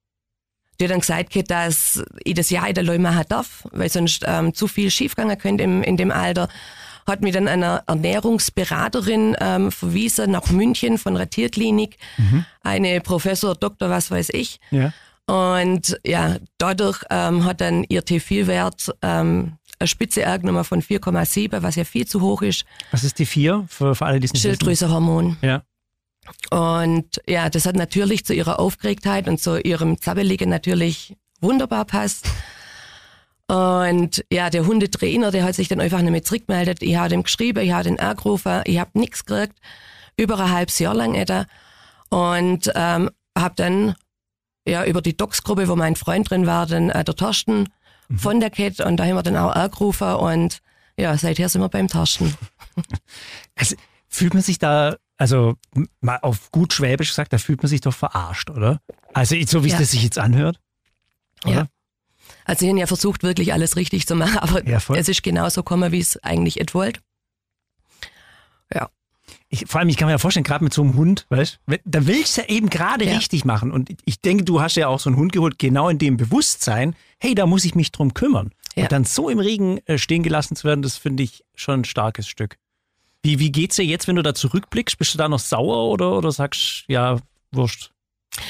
die 0.80 0.86
hat 0.86 0.92
dann 0.92 1.00
gesagt, 1.00 1.50
dass 1.50 2.04
ich 2.24 2.36
das 2.36 2.50
Jahr 2.50 2.68
in 2.68 2.76
der 2.76 2.84
Leu 2.84 3.00
machen 3.00 3.26
darf, 3.30 3.68
weil 3.72 3.90
sonst 3.90 4.24
ähm, 4.28 4.54
zu 4.54 4.68
viel 4.68 4.92
schiefgehen 4.92 5.36
könnte 5.38 5.64
im, 5.64 5.82
in 5.82 5.98
dem 5.98 6.12
Alter. 6.12 6.50
Hat 7.06 7.22
mich 7.22 7.34
dann 7.34 7.48
eine 7.48 7.84
Ernährungsberaterin 7.88 9.36
ähm, 9.40 9.72
verwiesen 9.72 10.32
nach 10.32 10.50
München 10.50 10.98
von 10.98 11.16
der 11.16 11.30
Tierklinik, 11.30 11.98
mhm. 12.18 12.46
eine 12.62 13.02
Professor, 13.02 13.56
Doktor, 13.56 13.90
was 13.90 14.12
weiß 14.12 14.30
ich. 14.32 14.60
Ja. 14.72 14.94
Und 15.26 16.00
ja, 16.06 16.38
dadurch 16.58 17.04
ähm, 17.10 17.46
hat 17.46 17.62
dann 17.62 17.86
ihr 17.88 18.04
T4-Wert 18.04 18.94
ähm, 19.02 19.58
eine 19.80 19.88
Spitze 19.88 20.28
angenommen 20.28 20.64
von 20.64 20.82
4,7, 20.82 21.62
was 21.62 21.76
ja 21.76 21.84
viel 21.84 22.06
zu 22.06 22.22
hoch 22.22 22.42
ist. 22.42 22.66
Was 22.92 23.04
ist 23.04 23.20
die 23.20 23.26
4 23.26 23.66
für, 23.68 23.96
für 23.96 24.06
alle, 24.06 24.20
die 24.20 24.30
es 24.32 24.40
Schilddrüsehormon. 24.40 25.38
Ja. 25.42 25.64
Und 26.50 27.22
ja, 27.28 27.50
das 27.50 27.66
hat 27.66 27.76
natürlich 27.76 28.26
zu 28.26 28.34
ihrer 28.34 28.60
Aufgeregtheit 28.60 29.28
und 29.28 29.42
zu 29.42 29.60
ihrem 29.60 30.00
Zappeligen 30.00 30.50
natürlich 30.50 31.16
wunderbar 31.42 31.86
passt. 31.86 32.28
Und 33.54 34.26
ja, 34.32 34.50
der 34.50 34.66
Hundetrainer, 34.66 35.30
der 35.30 35.44
hat 35.44 35.54
sich 35.54 35.68
dann 35.68 35.80
einfach 35.80 36.02
nicht 36.02 36.12
mehr 36.12 36.24
zurückgemeldet. 36.24 36.82
Ich 36.82 36.96
habe 36.96 37.14
ihm 37.14 37.22
geschrieben, 37.22 37.64
ich 37.64 37.72
habe 37.72 37.84
den 37.84 38.00
angerufen, 38.00 38.62
ich 38.66 38.80
habe 38.80 38.98
nichts 38.98 39.26
gekriegt, 39.26 39.60
über 40.18 40.40
ein 40.40 40.52
halbes 40.52 40.80
Jahr 40.80 40.96
lang 40.96 41.14
etwa. 41.14 41.46
Und 42.10 42.72
ähm, 42.74 43.12
habe 43.38 43.54
dann 43.56 43.94
ja 44.68 44.84
über 44.86 45.04
die 45.04 45.16
Docs-Gruppe, 45.16 45.68
wo 45.68 45.76
mein 45.76 45.96
Freund 45.96 46.32
drin 46.32 46.48
war, 46.48 46.66
dann 46.66 46.90
äh, 46.90 47.04
der 47.04 47.16
Torsten 47.16 47.70
mhm. 48.08 48.18
von 48.18 48.40
der 48.40 48.50
Kette 48.50 48.86
und 48.86 48.98
da 48.98 49.06
haben 49.06 49.16
wir 49.16 49.24
dann 49.24 49.38
auch 49.38 49.52
angerufen 49.52 50.14
und 50.16 50.60
ja, 50.98 51.16
seither 51.16 51.48
sind 51.48 51.62
wir 51.62 51.70
beim 51.70 51.88
Torsten. 51.88 52.34
Also, 53.56 53.76
fühlt 54.08 54.34
man 54.34 54.42
sich 54.42 54.58
da 54.58 54.96
also 55.18 55.58
mal 56.02 56.18
auf 56.24 56.50
gut 56.50 56.74
Schwäbisch 56.74 57.10
gesagt, 57.10 57.34
da 57.34 57.38
fühlt 57.38 57.62
man 57.62 57.70
sich 57.70 57.82
doch 57.82 57.94
verarscht, 57.94 58.50
oder? 58.50 58.80
Also 59.14 59.36
so 59.46 59.64
wie 59.64 59.72
es 59.72 59.78
das 59.78 59.92
sich 59.92 60.02
jetzt 60.02 60.18
anhört. 60.18 60.60
Oder? 61.46 61.54
Ja. 61.54 61.68
Also 62.46 62.62
sie 62.62 62.70
haben 62.70 62.78
ja 62.78 62.88
versucht, 62.88 63.24
wirklich 63.24 63.54
alles 63.54 63.76
richtig 63.76 64.08
zu 64.08 64.16
machen, 64.16 64.38
aber 64.40 64.68
ja, 64.68 64.80
es 64.96 65.10
ist 65.10 65.24
genauso 65.24 65.62
gekommen, 65.62 65.92
wie 65.92 66.00
es 66.00 66.22
eigentlich 66.24 66.60
et 66.60 66.74
wollt. 66.74 67.00
Ja. 68.74 68.90
Ich, 69.50 69.66
vor 69.68 69.80
allem, 69.80 69.90
ich 69.90 69.98
kann 69.98 70.08
mir 70.08 70.14
ja 70.14 70.18
vorstellen, 70.18 70.44
gerade 70.44 70.64
mit 70.64 70.74
so 70.74 70.82
einem 70.82 70.96
Hund, 70.96 71.28
weißt 71.30 71.60
da 71.86 72.08
willst 72.08 72.38
du 72.38 72.42
ja 72.42 72.50
eben 72.50 72.70
gerade 72.70 73.06
ja. 73.06 73.14
richtig 73.14 73.46
machen. 73.46 73.72
Und 73.72 73.92
ich 74.04 74.20
denke, 74.20 74.44
du 74.44 74.62
hast 74.62 74.76
ja 74.76 74.88
auch 74.88 75.00
so 75.00 75.10
einen 75.10 75.18
Hund 75.18 75.32
geholt, 75.32 75.60
genau 75.60 75.90
in 75.90 76.00
dem 76.00 76.18
Bewusstsein, 76.18 76.96
hey, 77.20 77.36
da 77.36 77.46
muss 77.46 77.64
ich 77.64 77.76
mich 77.76 77.92
drum 77.92 78.14
kümmern. 78.14 78.52
Ja. 78.76 78.84
Und 78.84 78.92
dann 78.92 79.04
so 79.04 79.30
im 79.30 79.40
Regen 79.40 79.80
äh, 79.86 79.98
stehen 79.98 80.24
gelassen 80.24 80.56
zu 80.56 80.68
werden, 80.68 80.82
das 80.82 80.98
finde 80.98 81.24
ich 81.24 81.44
schon 81.54 81.82
ein 81.82 81.86
starkes 81.86 82.28
Stück. 82.28 82.58
Wie, 83.22 83.40
wie 83.40 83.52
geht's 83.52 83.76
dir 83.76 83.86
jetzt, 83.86 84.08
wenn 84.08 84.16
du 84.16 84.24
da 84.24 84.34
zurückblickst? 84.34 84.98
Bist 84.98 85.14
du 85.14 85.18
da 85.18 85.30
noch 85.30 85.40
sauer 85.40 85.90
oder, 85.90 86.18
oder 86.18 86.32
sagst, 86.32 86.84
ja, 86.88 87.20
wurscht? 87.52 87.92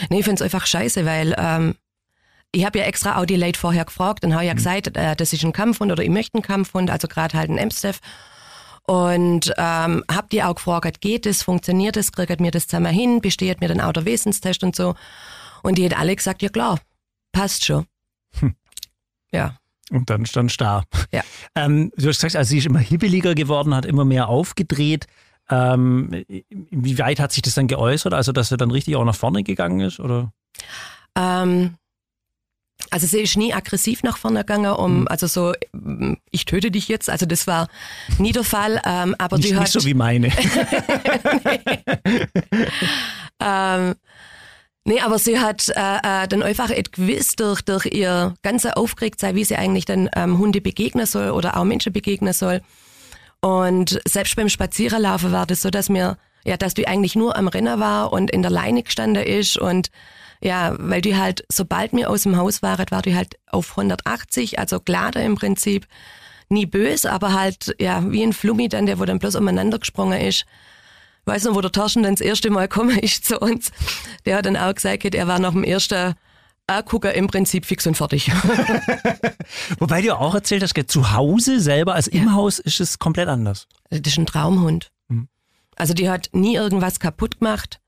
Nee, 0.10 0.20
ich 0.20 0.26
find's 0.26 0.42
einfach 0.42 0.66
scheiße, 0.66 1.06
weil 1.06 1.36
ähm, 1.38 1.76
ich 2.54 2.66
habe 2.66 2.80
ja 2.80 2.86
extra 2.86 3.20
auch 3.20 3.26
die 3.26 3.36
Late 3.36 3.60
vorher 3.60 3.84
gefragt 3.84 4.24
und 4.24 4.34
habe 4.34 4.46
ja 4.46 4.54
mhm. 4.54 4.58
gesagt, 4.58 4.96
äh, 4.96 5.16
das 5.16 5.34
ist 5.34 5.44
ein 5.44 5.54
Kampfhund 5.54 5.92
oder 5.92 6.04
ich 6.04 6.10
möchte 6.10 6.36
einen 6.36 6.44
Kampfhund, 6.44 6.90
also 6.90 7.08
gerade 7.08 7.38
halt 7.38 7.50
ein 7.50 7.60
Amstaff. 7.60 8.00
Und 8.86 9.54
ähm, 9.58 10.04
hab 10.12 10.30
die 10.30 10.44
auch 10.44 10.56
gefragt, 10.56 11.02
geht 11.02 11.26
es, 11.26 11.42
funktioniert 11.42 11.98
es, 11.98 12.12
kriegt 12.12 12.42
mir 12.42 12.52
das 12.52 12.68
zusammen 12.68 12.94
hin, 12.94 13.22
besteht 13.22 13.62
mir 13.62 13.70
dann 13.70 13.82
auch 13.82 13.94
der 13.94 14.06
Wesenstest 14.06 14.64
und 14.64 14.76
so. 14.76 14.96
Und 15.64 15.78
die 15.78 15.86
hat 15.86 15.98
alle 15.98 16.16
gesagt, 16.16 16.42
ja 16.42 16.50
klar, 16.50 16.80
passt 17.32 17.66
schon. 17.66 17.86
Hm. 18.40 18.56
Ja. 19.32 19.58
Und 19.90 20.10
dann 20.10 20.26
stand 20.26 20.52
starr. 20.52 20.84
Ja. 21.12 21.22
Ähm, 21.56 21.92
du 21.96 22.08
hast 22.08 22.18
gesagt, 22.18 22.36
also 22.36 22.50
sie 22.50 22.60
ist 22.60 22.66
immer 22.66 22.80
hibbeliger 22.80 23.36
geworden, 23.36 23.74
hat 23.74 23.86
immer 23.86 24.06
mehr 24.06 24.28
aufgedreht. 24.28 25.08
Ähm, 25.50 26.24
wie 26.50 27.00
weit 27.00 27.20
hat 27.20 27.32
sich 27.32 27.42
das 27.42 27.56
dann 27.56 27.68
geäußert? 27.68 28.14
Also, 28.14 28.32
dass 28.32 28.50
sie 28.50 28.58
dann 28.58 28.72
richtig 28.72 28.96
auch 28.96 29.06
nach 29.06 29.16
vorne 29.16 29.44
gegangen 29.44 29.82
ist? 29.82 30.00
Oder? 30.00 30.32
Ähm, 31.18 31.76
also 32.94 33.08
sie 33.08 33.22
ist 33.22 33.36
nie 33.38 33.54
aggressiv 33.54 34.04
nach 34.04 34.18
vorne 34.18 34.40
gegangen, 34.42 34.72
um, 34.72 35.02
mhm. 35.02 35.08
also 35.08 35.26
so, 35.26 35.54
ich 36.30 36.46
töte 36.46 36.70
dich 36.70 36.88
jetzt. 36.88 37.10
Also 37.10 37.26
das 37.26 37.48
war 37.48 37.68
nie 38.20 38.32
der 38.32 38.44
Fall. 38.44 38.80
Ähm, 38.86 39.16
aber 39.18 39.38
nicht, 39.38 39.50
die 39.50 39.56
hat, 39.56 39.64
nicht 39.64 39.74
so 39.74 39.84
wie 39.84 39.96
meine. 39.96 40.28
ähm, 43.40 43.96
Nee, 44.86 45.00
aber 45.00 45.18
sie 45.18 45.40
hat 45.40 45.70
äh, 45.70 46.24
äh, 46.24 46.28
dann 46.28 46.44
einfach 46.44 46.70
gewiss 46.92 47.38
durch, 47.38 47.62
durch 47.62 47.86
ihr 47.86 48.34
ganze 48.42 48.76
Aufgeregtsein, 48.76 49.34
wie 49.34 49.46
sie 49.46 49.56
eigentlich 49.56 49.86
dann 49.86 50.10
ähm, 50.14 50.38
Hunde 50.40 50.60
begegnen 50.60 51.06
soll 51.06 51.30
oder 51.30 51.56
auch 51.56 51.64
Menschen 51.64 51.94
begegnen 51.94 52.34
soll. 52.34 52.60
Und 53.40 54.02
selbst 54.06 54.36
beim 54.36 54.50
Spaziererlaufen 54.50 55.32
war 55.32 55.46
das 55.46 55.62
so, 55.62 55.70
dass 55.70 55.88
mir, 55.88 56.18
ja, 56.46 56.58
dass 56.58 56.74
die 56.74 56.88
eigentlich 56.88 57.16
nur 57.16 57.36
am 57.36 57.48
Rennen 57.48 57.80
war 57.80 58.12
und 58.14 58.32
in 58.32 58.42
der 58.42 58.52
Leine 58.52 58.84
gestanden 58.84 59.24
ist 59.24 59.58
und 59.58 59.90
ja, 60.42 60.76
weil 60.78 61.02
die 61.02 61.16
halt, 61.16 61.46
sobald 61.50 61.94
wir 61.94 62.10
aus 62.10 62.24
dem 62.24 62.36
Haus 62.36 62.62
waren, 62.62 62.86
war 62.90 63.02
die 63.02 63.16
halt 63.16 63.38
auf 63.48 63.72
180, 63.72 64.60
also 64.60 64.80
glatter 64.82 65.24
im 65.24 65.36
Prinzip, 65.36 65.88
nie 66.50 66.66
böse, 66.66 67.12
aber 67.12 67.34
halt, 67.34 67.76
ja, 67.80 68.04
wie 68.12 68.24
ein 68.24 68.34
Flummi 68.34 68.68
dann, 68.68 68.86
der 68.86 69.00
wo 69.00 69.06
dann 69.06 69.20
bloß 69.20 69.36
umeinander 69.36 69.80
gesprungen 69.80 70.20
ist 70.20 70.46
weiß 71.26 71.46
noch, 71.46 71.56
wo 71.56 71.62
der 71.62 71.72
Taschen 71.72 72.04
dann 72.04 72.16
das 72.16 72.22
erste 72.22 72.50
Mal 72.50 72.68
gekommen 72.68 72.98
ist 73.00 73.26
zu 73.26 73.40
uns, 73.40 73.72
der 74.26 74.38
hat 74.38 74.46
dann 74.46 74.58
auch 74.58 74.74
gesagt, 74.74 75.16
er 75.16 75.28
war 75.28 75.40
nach 75.40 75.52
dem 75.52 75.64
ersten 75.64 76.16
Gucker 76.86 77.14
im 77.14 77.28
Prinzip 77.28 77.66
fix 77.66 77.86
und 77.86 77.96
fertig. 77.96 78.32
Wobei 79.80 80.02
du 80.02 80.18
auch 80.18 80.34
erzählt 80.34 80.64
hast, 80.64 80.74
zu 80.88 81.12
Hause 81.12 81.60
selber, 81.60 81.94
also 81.94 82.10
im 82.10 82.34
Haus 82.34 82.58
ist 82.58 82.80
es 82.80 82.98
komplett 82.98 83.28
anders. 83.28 83.68
Das 83.90 84.00
ist 84.00 84.18
ein 84.18 84.26
Traumhund. 84.26 84.90
Also 85.76 85.94
die 85.94 86.10
hat 86.10 86.30
nie 86.34 86.56
irgendwas 86.56 87.00
kaputt 87.00 87.40
gemacht. 87.40 87.80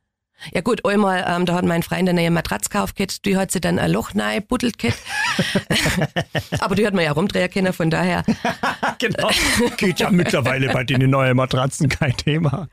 Ja 0.53 0.61
gut, 0.61 0.85
einmal, 0.85 1.25
ähm, 1.27 1.45
da 1.45 1.55
hat 1.55 1.65
mein 1.65 1.81
Freund 1.81 2.09
eine 2.09 2.13
neue 2.13 2.29
Matratze 2.29 2.69
gekauft, 2.69 3.25
die 3.25 3.37
hat 3.37 3.51
sie 3.51 3.61
dann 3.61 3.79
ein 3.79 3.91
Loch 3.91 4.11
rein 4.15 4.45
buddelt 4.45 4.75
Aber 6.59 6.75
die 6.75 6.85
hat 6.85 6.93
man 6.93 7.05
ja 7.05 7.13
rumdrehen 7.13 7.49
können, 7.49 7.73
von 7.73 7.89
daher. 7.89 8.23
genau. 8.99 9.29
Geht 9.77 10.01
ja 10.01 10.09
mittlerweile 10.09 10.71
bei 10.71 10.83
den 10.83 11.09
neuen 11.09 11.37
Matratzen 11.37 11.89
kein 11.89 12.15
Thema. 12.17 12.67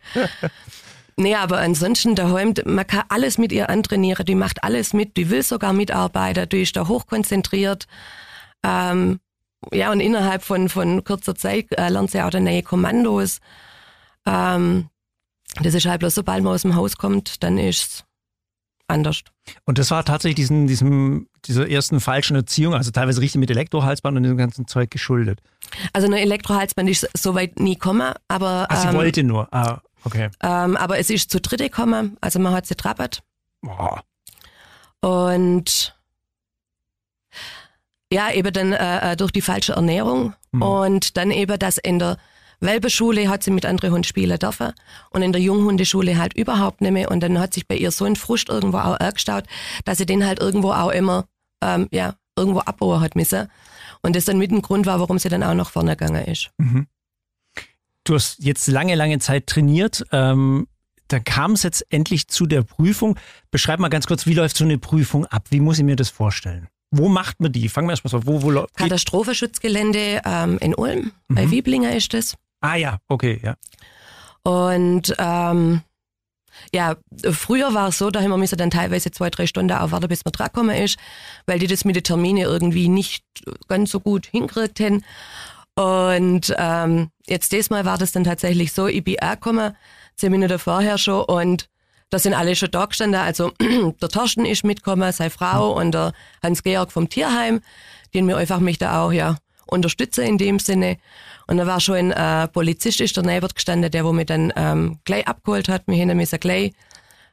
Nee, 1.17 1.37
aber 1.37 1.59
ansonsten 1.59 2.15
daheim, 2.15 2.55
man 2.65 2.87
kann 2.87 3.05
alles 3.09 3.39
mit 3.39 3.53
ihr 3.53 3.71
antrainieren, 3.71 4.27
die 4.27 4.35
macht 4.35 4.65
alles 4.65 4.93
mit, 4.93 5.17
die 5.17 5.31
will 5.31 5.43
sogar 5.43 5.73
mitarbeiten, 5.73 6.49
die 6.49 6.63
ist 6.63 6.77
da 6.77 6.89
hochkonzentriert. 6.89 7.87
Ähm, 8.65 9.21
ja, 9.73 9.93
und 9.93 10.01
innerhalb 10.01 10.43
von, 10.43 10.69
von 10.69 11.05
kurzer 11.05 11.35
Zeit 11.35 11.67
äh, 11.73 11.89
lernt 11.89 12.11
sie 12.11 12.23
auch 12.23 12.31
dann 12.31 12.45
neue 12.45 12.63
Kommandos. 12.63 13.39
Ähm, 14.27 14.89
das 15.61 15.75
ist 15.75 15.87
halt 15.87 16.01
bloß, 16.01 16.15
sobald 16.15 16.43
man 16.43 16.55
aus 16.55 16.63
dem 16.63 16.75
Haus 16.75 16.97
kommt, 16.97 17.43
dann 17.43 17.59
ist 17.59 18.05
anders. 18.89 19.23
Und 19.65 19.79
das 19.79 19.91
war 19.91 20.05
tatsächlich 20.05 20.37
diesen, 20.37 20.67
diesem, 20.67 21.29
dieser 21.45 21.69
ersten 21.69 22.01
falschen 22.01 22.37
Erziehung, 22.37 22.75
also 22.75 22.91
teilweise 22.91 23.21
richtig 23.21 23.41
mit 23.41 23.51
Elektrohalsband 23.51 24.17
und 24.17 24.23
dem 24.23 24.37
ganzen 24.37 24.67
Zeug 24.67 24.91
geschuldet. 24.91 25.41
Also 25.93 26.07
eine 26.07 26.21
Elektrohalsband 26.21 26.89
ist 26.89 27.09
soweit 27.17 27.59
nie 27.59 27.75
gekommen, 27.75 28.13
aber. 28.29 28.67
Ach, 28.69 28.81
sie 28.83 28.89
ähm, 28.89 28.95
wollte 28.95 29.23
nur. 29.23 29.49
Ah, 29.53 29.81
okay. 30.05 30.31
ähm, 30.43 30.77
aber 30.77 30.99
es 30.99 31.11
ist 31.11 31.31
zu 31.31 31.41
dritte 31.41 31.65
gekommen, 31.65 32.17
also 32.21 32.39
man 32.39 32.53
hat 32.53 32.67
sie 32.67 32.75
trappert. 32.75 33.23
Boah. 33.63 34.03
Und 35.01 35.97
ja, 38.13 38.31
eben 38.31 38.53
dann 38.53 38.73
äh, 38.73 39.13
äh, 39.13 39.17
durch 39.17 39.33
die 39.33 39.41
falsche 39.41 39.73
Ernährung 39.73 40.35
Mhm. 40.53 40.63
und 40.63 41.17
dann 41.17 41.31
eben, 41.31 41.59
dass 41.59 41.79
in 41.79 41.99
der 41.99 42.19
Welpeschule 42.63 43.29
hat 43.29 43.43
sie 43.43 43.51
mit 43.51 43.67
anderen 43.67 43.93
Hunden 43.93 44.05
spielen 44.05 44.39
dürfen 44.39 44.73
und 45.11 45.23
in 45.23 45.33
der 45.33 45.43
Junghundeschule 45.43 46.17
halt 46.17 46.35
überhaupt 46.35 46.81
nicht 46.81 46.93
mehr. 46.93 47.11
Und 47.11 47.21
dann 47.21 47.39
hat 47.39 47.55
sich 47.55 47.67
bei 47.67 47.77
ihr 47.77 47.91
so 47.91 48.05
ein 48.05 48.17
Frust 48.17 48.49
irgendwo 48.49 48.79
auch 48.79 48.99
angestaut, 48.99 49.45
dass 49.85 49.99
sie 49.99 50.07
den 50.07 50.25
halt 50.25 50.41
irgendwo 50.41 50.73
auch 50.73 50.91
immer, 50.91 51.27
ähm, 51.63 51.89
ja, 51.91 52.15
irgendwo 52.37 52.61
abbauen 52.61 53.01
hat 53.01 53.17
müssen. 53.17 53.49
Und 54.03 54.17
das 54.17 54.25
dann 54.25 54.39
mit 54.39 54.51
dem 54.51 54.63
Grund 54.63 54.87
war, 54.87 55.01
warum 55.01 55.19
sie 55.19 55.29
dann 55.29 55.43
auch 55.43 55.55
nach 55.55 55.71
vorne 55.71 55.97
gegangen 55.97 56.25
ist. 56.25 56.51
Du 58.05 58.15
hast 58.15 58.39
jetzt 58.39 58.67
lange, 58.69 58.95
lange 58.95 59.19
Zeit 59.19 59.47
trainiert. 59.47 60.05
Ähm, 60.11 60.67
da 61.09 61.21
kam 61.21 61.53
es 61.53 61.63
jetzt 61.63 61.85
endlich 61.91 62.29
zu 62.29 62.47
der 62.47 62.63
Prüfung. 62.63 63.19
Beschreib 63.51 63.81
mal 63.81 63.89
ganz 63.89 64.07
kurz, 64.07 64.27
wie 64.27 64.35
läuft 64.35 64.57
so 64.57 64.65
eine 64.65 64.79
Prüfung 64.79 65.27
ab? 65.27 65.47
Wie 65.51 65.61
muss 65.61 65.79
ich 65.79 65.85
mir 65.85 65.97
das 65.97 66.09
vorstellen? 66.09 66.69
Wo 66.91 67.09
macht 67.09 67.41
man 67.41 67.53
die? 67.53 67.69
Fangen 67.69 67.89
wir 67.89 67.93
erstmal 67.93 68.11
so 68.11 68.19
an. 68.19 68.27
Wo, 68.27 68.43
wo? 68.43 68.67
Katastrophenschutzgelände 68.77 70.23
ähm, 70.25 70.59
in 70.59 70.75
Ulm, 70.75 71.13
bei 71.29 71.51
Wieblinger 71.51 71.95
ist 71.95 72.13
das. 72.13 72.35
Ah 72.63 72.77
ja, 72.77 72.99
okay, 73.09 73.41
ja. 73.43 73.57
Und 74.45 75.15
ähm, 75.19 75.83
ja, 76.73 76.97
früher 77.31 77.75
war 77.75 77.89
es 77.89 77.99
so, 77.99 78.11
da 78.11 78.21
haben 78.21 78.31
wir 78.31 78.37
müssen 78.39 78.59
dann 78.59 78.71
teilweise 78.71 79.11
zwei, 79.11 79.31
drei 79.31 79.47
Stunden 79.47 79.73
auch 79.73 79.91
warten, 79.91 80.09
bis 80.09 80.25
man 80.25 80.33
dran 80.33 80.49
gekommen 80.49 80.77
ist, 80.77 80.99
weil 81.47 81.59
die 81.59 81.67
das 81.67 81.85
mit 81.85 81.97
den 81.97 82.05
Terminen 82.05 82.45
irgendwie 82.45 82.89
nicht 82.89 83.25
ganz 83.69 83.91
so 83.91 84.01
gut 84.01 84.27
hingekriegt 84.27 84.81
haben. 84.81 85.05
Und 85.75 86.55
ähm, 86.59 87.11
jetzt 87.27 87.53
diesmal 87.53 87.85
war 87.85 87.99
das 87.99 88.13
dann 88.13 88.25
tatsächlich 88.25 88.73
so, 88.73 88.87
ich 88.87 89.03
bin 89.03 89.19
auch 89.21 89.33
gekommen, 89.33 89.77
zehn 90.17 90.31
Minuten 90.31 90.59
vorher 90.59 90.99
schon 90.99 91.25
und 91.25 91.69
da 92.11 92.19
sind 92.19 92.35
alle 92.35 92.55
schon 92.55 92.71
da 92.71 92.85
gestanden. 92.85 93.21
Also 93.21 93.53
der 94.01 94.09
Torsten 94.09 94.45
ist 94.45 94.65
mitgekommen, 94.65 95.11
seine 95.13 95.31
Frau 95.31 95.73
und 95.73 95.93
der 95.93 96.13
Hans-Georg 96.43 96.93
vom 96.93 97.09
Tierheim, 97.09 97.61
den 98.13 98.29
wir 98.29 98.37
einfach 98.37 98.61
mich 98.61 98.79
da 98.79 99.03
auch 99.03 99.13
ja 99.13 99.37
unterstützen 99.67 100.25
in 100.25 100.39
dem 100.39 100.59
Sinne. 100.59 100.99
Und 101.47 101.57
da 101.57 101.67
war 101.67 101.81
schon 101.81 102.13
ein 102.13 102.45
äh, 102.45 102.49
Polizist 102.49 103.01
ist 103.01 103.17
daneben 103.17 103.49
gestanden, 103.49 103.91
der 103.91 104.05
wo 104.05 104.13
mich 104.13 104.27
dann 104.27 104.53
ähm, 104.57 104.99
gleich 105.05 105.27
abgeholt 105.27 105.69
hat. 105.69 105.83
Wir 105.87 106.01
haben 106.01 106.17
müssen 106.17 106.41
gleich 106.41 106.73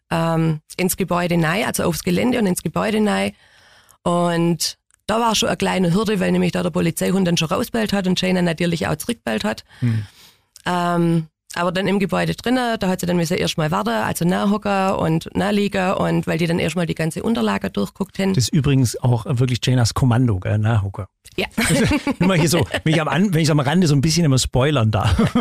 ähm, 0.09 0.61
ins 0.77 0.97
Gebäude 0.97 1.35
rein, 1.35 1.65
also 1.65 1.83
aufs 1.83 2.03
Gelände 2.03 2.39
und 2.39 2.47
ins 2.47 2.63
Gebäude 2.63 3.03
rein. 3.05 3.33
Und 4.03 4.77
da 5.07 5.19
war 5.19 5.35
schon 5.35 5.49
eine 5.49 5.57
kleine 5.57 5.93
Hürde, 5.93 6.19
weil 6.19 6.31
nämlich 6.31 6.51
da 6.51 6.63
der 6.63 6.69
Polizeihund 6.69 7.27
dann 7.27 7.37
schon 7.37 7.49
rausbellt 7.49 7.93
hat 7.93 8.07
und 8.07 8.19
Shane 8.19 8.43
natürlich 8.43 8.87
auch 8.87 8.95
zurückbellt 8.95 9.43
hat. 9.43 9.63
Ähm, 10.65 11.27
aber 11.55 11.71
dann 11.71 11.87
im 11.87 11.99
Gebäude 11.99 12.35
drinnen, 12.35 12.77
da 12.79 12.87
hat 12.87 12.99
sie 12.99 13.05
dann 13.07 13.17
müssen 13.17 13.37
erstmal 13.37 13.71
warten, 13.71 13.89
also 13.89 14.23
nachhocken 14.23 14.91
und 14.95 15.35
nachliegen 15.35 15.93
und 15.93 16.27
weil 16.27 16.37
die 16.37 16.45
dann 16.45 16.59
erstmal 16.59 16.85
die 16.85 16.95
ganze 16.95 17.23
Unterlage 17.23 17.69
durchguckt 17.71 18.19
haben. 18.19 18.33
Das 18.33 18.45
ist 18.45 18.53
übrigens 18.53 19.01
auch 19.01 19.25
wirklich 19.27 19.59
Janas 19.63 19.93
Kommando, 19.93 20.39
gell? 20.39 20.59
Na, 20.59 20.83
Hooker. 20.83 21.07
Ja. 21.35 21.47
Nur 22.19 22.27
mal 22.27 22.39
hier 22.39 22.49
so, 22.49 22.67
wenn 22.83 22.93
ich, 22.93 23.01
am, 23.01 23.33
wenn 23.33 23.41
ich 23.41 23.49
am 23.49 23.59
Rande 23.59 23.87
so 23.87 23.95
ein 23.95 24.01
bisschen 24.01 24.25
immer 24.25 24.37
spoilern 24.37 24.91
darf. 24.91 25.19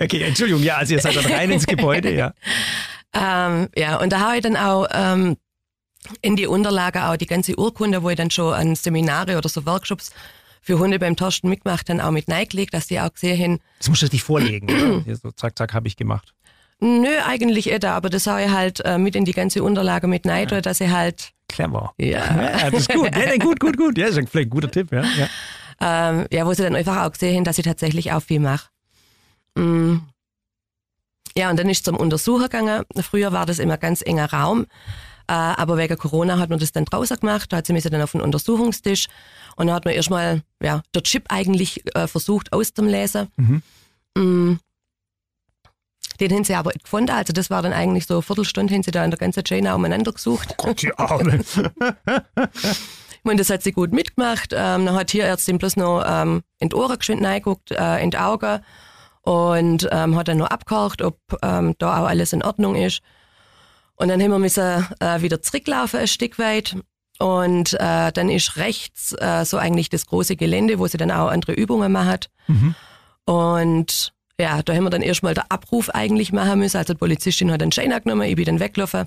okay, 0.00 0.22
Entschuldigung, 0.22 0.62
ja, 0.62 0.76
also 0.76 0.94
ihr 0.94 1.00
seid 1.00 1.16
dann 1.16 1.26
rein 1.26 1.50
ins 1.50 1.66
Gebäude, 1.66 2.14
ja. 2.14 2.32
Ähm, 3.14 3.68
ja, 3.76 4.00
und 4.00 4.10
da 4.10 4.20
habe 4.20 4.36
ich 4.36 4.42
dann 4.42 4.56
auch 4.56 4.86
ähm, 4.90 5.36
in 6.22 6.34
die 6.34 6.46
Unterlage 6.46 7.04
auch 7.04 7.16
die 7.18 7.26
ganze 7.26 7.58
Urkunde, 7.58 8.02
wo 8.02 8.08
ich 8.08 8.16
dann 8.16 8.30
schon 8.30 8.54
an 8.54 8.74
Seminare 8.74 9.36
oder 9.36 9.50
so 9.50 9.66
Workshops 9.66 10.12
für 10.62 10.78
Hunde 10.78 10.98
beim 10.98 11.16
Torsten 11.16 11.50
mitgemacht 11.50 11.90
habe, 11.90 12.02
auch 12.04 12.12
mit 12.12 12.30
reingelegt, 12.30 12.72
dass 12.72 12.86
die 12.86 13.00
auch 13.00 13.12
gesehen 13.12 13.38
haben, 13.42 13.58
Das 13.78 13.88
musst 13.88 14.02
du 14.02 14.08
dich 14.08 14.22
vorlegen. 14.22 14.70
oder? 14.70 15.00
Hier 15.04 15.16
so, 15.16 15.30
zack, 15.32 15.58
zack, 15.58 15.74
habe 15.74 15.88
ich 15.88 15.96
gemacht. 15.96 16.34
nö, 16.80 17.08
eigentlich 17.26 17.66
nicht, 17.66 17.84
aber 17.84 18.08
das 18.08 18.26
habe 18.26 18.44
ich 18.44 18.50
halt 18.50 18.80
äh, 18.84 18.96
mit 18.96 19.16
in 19.16 19.24
die 19.24 19.32
ganze 19.32 19.62
Unterlage 19.62 20.06
mit 20.06 20.26
rein, 20.26 20.48
ja. 20.48 20.60
dass 20.60 20.80
ich 20.80 20.90
halt, 20.90 21.32
Clever. 21.48 21.92
ja, 21.98 22.06
Ja, 22.40 22.70
das 22.70 22.80
ist 22.80 22.92
gut. 22.94 23.14
Ja, 23.14 23.36
gut, 23.36 23.60
gut, 23.60 23.76
gut. 23.76 23.98
Ja, 23.98 24.06
das 24.06 24.16
ist 24.16 24.30
vielleicht 24.30 24.46
ein 24.46 24.50
guter 24.50 24.70
Tipp, 24.70 24.92
ja. 24.92 25.02
ja. 25.02 25.28
ähm, 26.10 26.26
ja, 26.32 26.46
wo 26.46 26.54
sie 26.54 26.62
dann 26.62 26.76
einfach 26.76 27.04
auch 27.04 27.12
gesehen 27.12 27.44
dass 27.44 27.58
ich 27.58 27.64
tatsächlich 27.64 28.12
auch 28.12 28.22
viel 28.22 28.40
mache. 28.40 28.68
Mm. 29.56 29.96
Ja, 31.36 31.50
und 31.50 31.58
dann 31.58 31.68
ist 31.68 31.84
zum 31.84 31.96
Untersucher 31.96 32.48
gegangen. 32.48 32.84
Früher 33.00 33.32
war 33.32 33.46
das 33.46 33.58
immer 33.58 33.78
ganz 33.78 34.02
enger 34.02 34.32
Raum, 34.32 34.66
aber 35.34 35.76
wegen 35.76 35.96
Corona 35.96 36.38
hat 36.38 36.50
man 36.50 36.58
das 36.58 36.72
dann 36.72 36.84
draußen 36.84 37.18
gemacht. 37.18 37.52
Da 37.52 37.58
hat 37.58 37.66
sie 37.66 37.72
mich 37.72 37.84
dann 37.84 38.00
auf 38.02 38.12
den 38.12 38.20
Untersuchungstisch 38.20 39.06
und 39.56 39.66
da 39.66 39.74
hat 39.74 39.84
man 39.84 39.94
erstmal 39.94 40.42
ja, 40.62 40.82
der 40.94 41.02
Chip 41.02 41.24
eigentlich 41.28 41.82
äh, 41.94 42.06
versucht 42.06 42.52
auszulesen. 42.52 43.28
Mhm. 43.36 43.62
Mm. 44.16 44.58
Den 46.20 46.32
haben 46.32 46.44
sie 46.44 46.54
aber 46.54 46.72
nicht 46.72 46.84
gefunden. 46.84 47.10
Also 47.10 47.32
das 47.32 47.50
war 47.50 47.62
dann 47.62 47.72
eigentlich 47.72 48.06
so 48.06 48.14
eine 48.14 48.22
Viertelstunde, 48.22 48.74
haben 48.74 48.82
sie 48.82 48.90
da 48.90 49.04
in 49.04 49.10
der 49.10 49.18
ganzen 49.18 49.42
Chain 49.42 49.66
umeinander 49.66 50.12
gesucht. 50.12 50.56
Gott, 50.56 50.82
die 50.82 50.96
Arme. 50.96 51.40
Meine, 53.24 53.38
das 53.38 53.50
hat 53.50 53.62
sie 53.62 53.72
gut 53.72 53.92
mitgemacht. 53.92 54.52
Ähm, 54.52 54.86
dann 54.86 54.94
hat 54.94 55.10
hier 55.10 55.24
Ärztin 55.24 55.58
bloß 55.58 55.76
noch 55.76 56.04
ähm, 56.06 56.42
in 56.58 56.68
die 56.68 56.76
Ohren 56.76 56.98
geschwind 56.98 57.24
reingeguckt, 57.24 57.70
äh, 57.70 58.02
in 58.02 58.10
die 58.10 58.18
Augen 58.18 58.60
und 59.22 59.88
ähm, 59.90 60.16
hat 60.16 60.28
dann 60.28 60.38
noch 60.38 60.48
abgehakt, 60.48 61.02
ob 61.02 61.18
ähm, 61.42 61.74
da 61.78 62.00
auch 62.00 62.06
alles 62.06 62.32
in 62.32 62.42
Ordnung 62.42 62.74
ist. 62.74 63.00
Und 64.02 64.08
dann 64.08 64.20
haben 64.20 64.32
wir 64.32 64.40
müssen 64.40 64.84
äh, 64.98 65.22
wieder 65.22 65.42
zurücklaufen 65.42 66.00
ein 66.00 66.08
Stück 66.08 66.36
weit. 66.40 66.74
Und 67.20 67.74
äh, 67.74 68.10
dann 68.10 68.30
ist 68.30 68.56
rechts 68.56 69.12
äh, 69.12 69.44
so 69.44 69.58
eigentlich 69.58 69.90
das 69.90 70.06
große 70.06 70.34
Gelände, 70.34 70.80
wo 70.80 70.88
sie 70.88 70.98
dann 70.98 71.12
auch 71.12 71.28
andere 71.28 71.52
Übungen 71.52 71.92
macht. 71.92 72.28
Und 73.26 74.12
ja, 74.40 74.60
da 74.60 74.74
haben 74.74 74.82
wir 74.82 74.90
dann 74.90 75.02
erstmal 75.02 75.34
den 75.34 75.44
Abruf 75.48 75.88
eigentlich 75.88 76.32
machen 76.32 76.58
müssen. 76.58 76.78
Also 76.78 76.94
die 76.94 76.98
Polizistin 76.98 77.52
hat 77.52 77.62
einen 77.62 77.70
Schein 77.70 77.90
genommen, 78.02 78.22
ich 78.22 78.34
bin 78.34 78.44
dann 78.44 78.58
weggelaufen. 78.58 79.06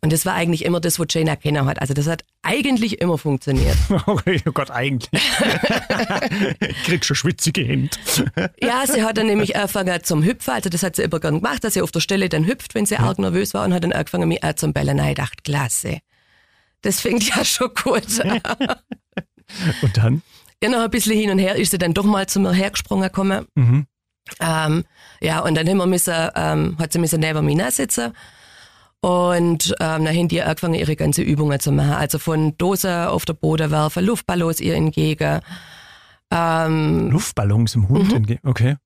Und 0.00 0.12
das 0.12 0.26
war 0.26 0.34
eigentlich 0.34 0.64
immer 0.64 0.80
das, 0.80 0.98
was 0.98 1.06
Jane 1.10 1.30
erkennen 1.30 1.64
hat. 1.66 1.80
Also 1.80 1.94
das 1.94 2.06
hat 2.06 2.24
eigentlich 2.42 3.00
immer 3.00 3.18
funktioniert. 3.18 3.76
Okay, 4.06 4.40
oh 4.46 4.52
Gott, 4.52 4.70
eigentlich. 4.70 5.10
ich 6.60 6.82
krieg 6.84 7.04
schon 7.04 7.16
schwitzige 7.16 7.62
Hände. 7.62 7.96
Ja, 8.60 8.84
sie 8.86 9.02
hat 9.02 9.16
dann 9.16 9.26
nämlich 9.26 9.56
angefangen 9.56 10.02
zum 10.02 10.24
Hüpfen. 10.24 10.54
Also 10.54 10.68
das 10.68 10.82
hat 10.82 10.96
sie 10.96 11.02
immer 11.02 11.20
gern 11.20 11.36
gemacht, 11.36 11.62
dass 11.64 11.74
sie 11.74 11.82
auf 11.82 11.92
der 11.92 12.00
Stelle 12.00 12.28
dann 12.28 12.46
hüpft, 12.46 12.74
wenn 12.74 12.86
sie 12.86 12.96
arg 12.96 13.18
nervös 13.18 13.54
war 13.54 13.64
und 13.64 13.74
hat 13.74 13.84
dann 13.84 13.92
angefangen, 13.92 14.28
mich 14.28 14.42
auch 14.42 14.54
zum 14.54 14.72
Bellen. 14.72 14.98
Ich 14.98 15.14
dachte, 15.14 15.42
klasse. 15.44 15.98
Das 16.82 17.00
fängt 17.00 17.28
ja 17.28 17.44
schon 17.44 17.70
gut 17.74 18.20
an. 18.20 18.40
Und 19.82 19.96
dann? 19.96 20.22
Ja, 20.62 20.70
noch 20.70 20.80
ein 20.80 20.90
bisschen 20.90 21.18
hin 21.18 21.30
und 21.30 21.38
her 21.38 21.56
ist 21.56 21.72
sie 21.72 21.78
dann 21.78 21.92
doch 21.92 22.04
mal 22.04 22.26
zu 22.28 22.40
mir 22.40 22.52
hergesprungen 22.52 23.04
gekommen. 23.04 23.46
Mhm. 23.54 23.86
Ähm, 24.40 24.84
ja, 25.20 25.40
und 25.40 25.56
dann 25.56 25.68
haben 25.68 25.78
wir 25.78 25.86
müssen, 25.86 26.14
ähm, 26.36 26.76
hat 26.78 26.92
sie 26.92 26.98
müssen 26.98 27.20
neben 27.20 27.44
mir 27.44 27.70
sitzen. 27.70 28.12
Und 29.04 29.74
ähm, 29.80 30.04
dann 30.04 30.16
haben 30.16 30.28
die 30.28 30.40
angefangen, 30.42 30.74
ihre 30.74 30.94
ganze 30.94 31.22
Übungen 31.22 31.58
zu 31.58 31.72
machen. 31.72 31.94
Also 31.94 32.20
von 32.20 32.56
Dose 32.56 33.10
auf 33.10 33.24
der 33.24 33.32
Boden 33.32 33.72
werfen, 33.72 34.04
Luftballons 34.04 34.60
ihr 34.60 34.76
entgegen. 34.76 35.40
Ähm, 36.30 37.10
Luftballons 37.10 37.74
im 37.74 37.88
Hund 37.88 38.12
entgegen. 38.12 38.40
Okay. 38.44 38.76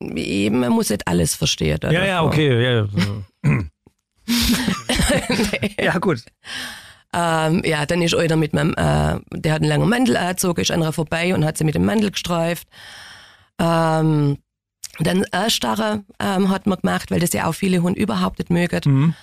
eben, 0.00 0.60
man 0.60 0.72
muss 0.72 0.90
nicht 0.90 1.08
alles 1.08 1.34
verstehen. 1.34 1.78
Ja, 1.84 2.04
ja, 2.04 2.22
okay. 2.22 2.62
Ja, 2.62 2.86
so. 2.86 3.24
ja 5.82 5.98
gut. 5.98 6.22
Ähm, 7.14 7.62
ja, 7.64 7.86
dann 7.86 8.02
ist 8.02 8.14
einer 8.14 8.36
mit 8.36 8.52
meinem, 8.52 8.72
äh, 8.72 9.20
der 9.30 9.52
hat 9.54 9.62
einen 9.62 9.70
langen 9.70 9.88
Mantel 9.88 10.18
angezogen, 10.18 10.60
ist 10.60 10.70
einer 10.70 10.92
vorbei 10.92 11.34
und 11.34 11.46
hat 11.46 11.56
sie 11.56 11.64
mit 11.64 11.74
dem 11.74 11.86
Mantel 11.86 12.10
gestreift. 12.10 12.68
Ähm, 13.58 14.36
dann 14.98 15.24
Erstarre 15.32 16.04
ähm, 16.20 16.50
hat 16.50 16.66
man 16.66 16.78
gemacht, 16.78 17.10
weil 17.10 17.20
das 17.20 17.32
ja 17.32 17.46
auch 17.46 17.54
viele 17.54 17.80
Hunde 17.80 17.98
überhaupt 17.98 18.38
nicht 18.38 18.50
mögen. 18.50 18.80
Mhm. 18.84 19.14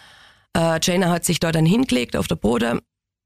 Äh, 0.56 0.80
Jana 0.82 1.10
hat 1.10 1.26
sich 1.26 1.40
da 1.40 1.52
dann 1.52 1.66
hingelegt 1.66 2.16
auf 2.16 2.28
der 2.28 2.36
Boden, 2.36 2.80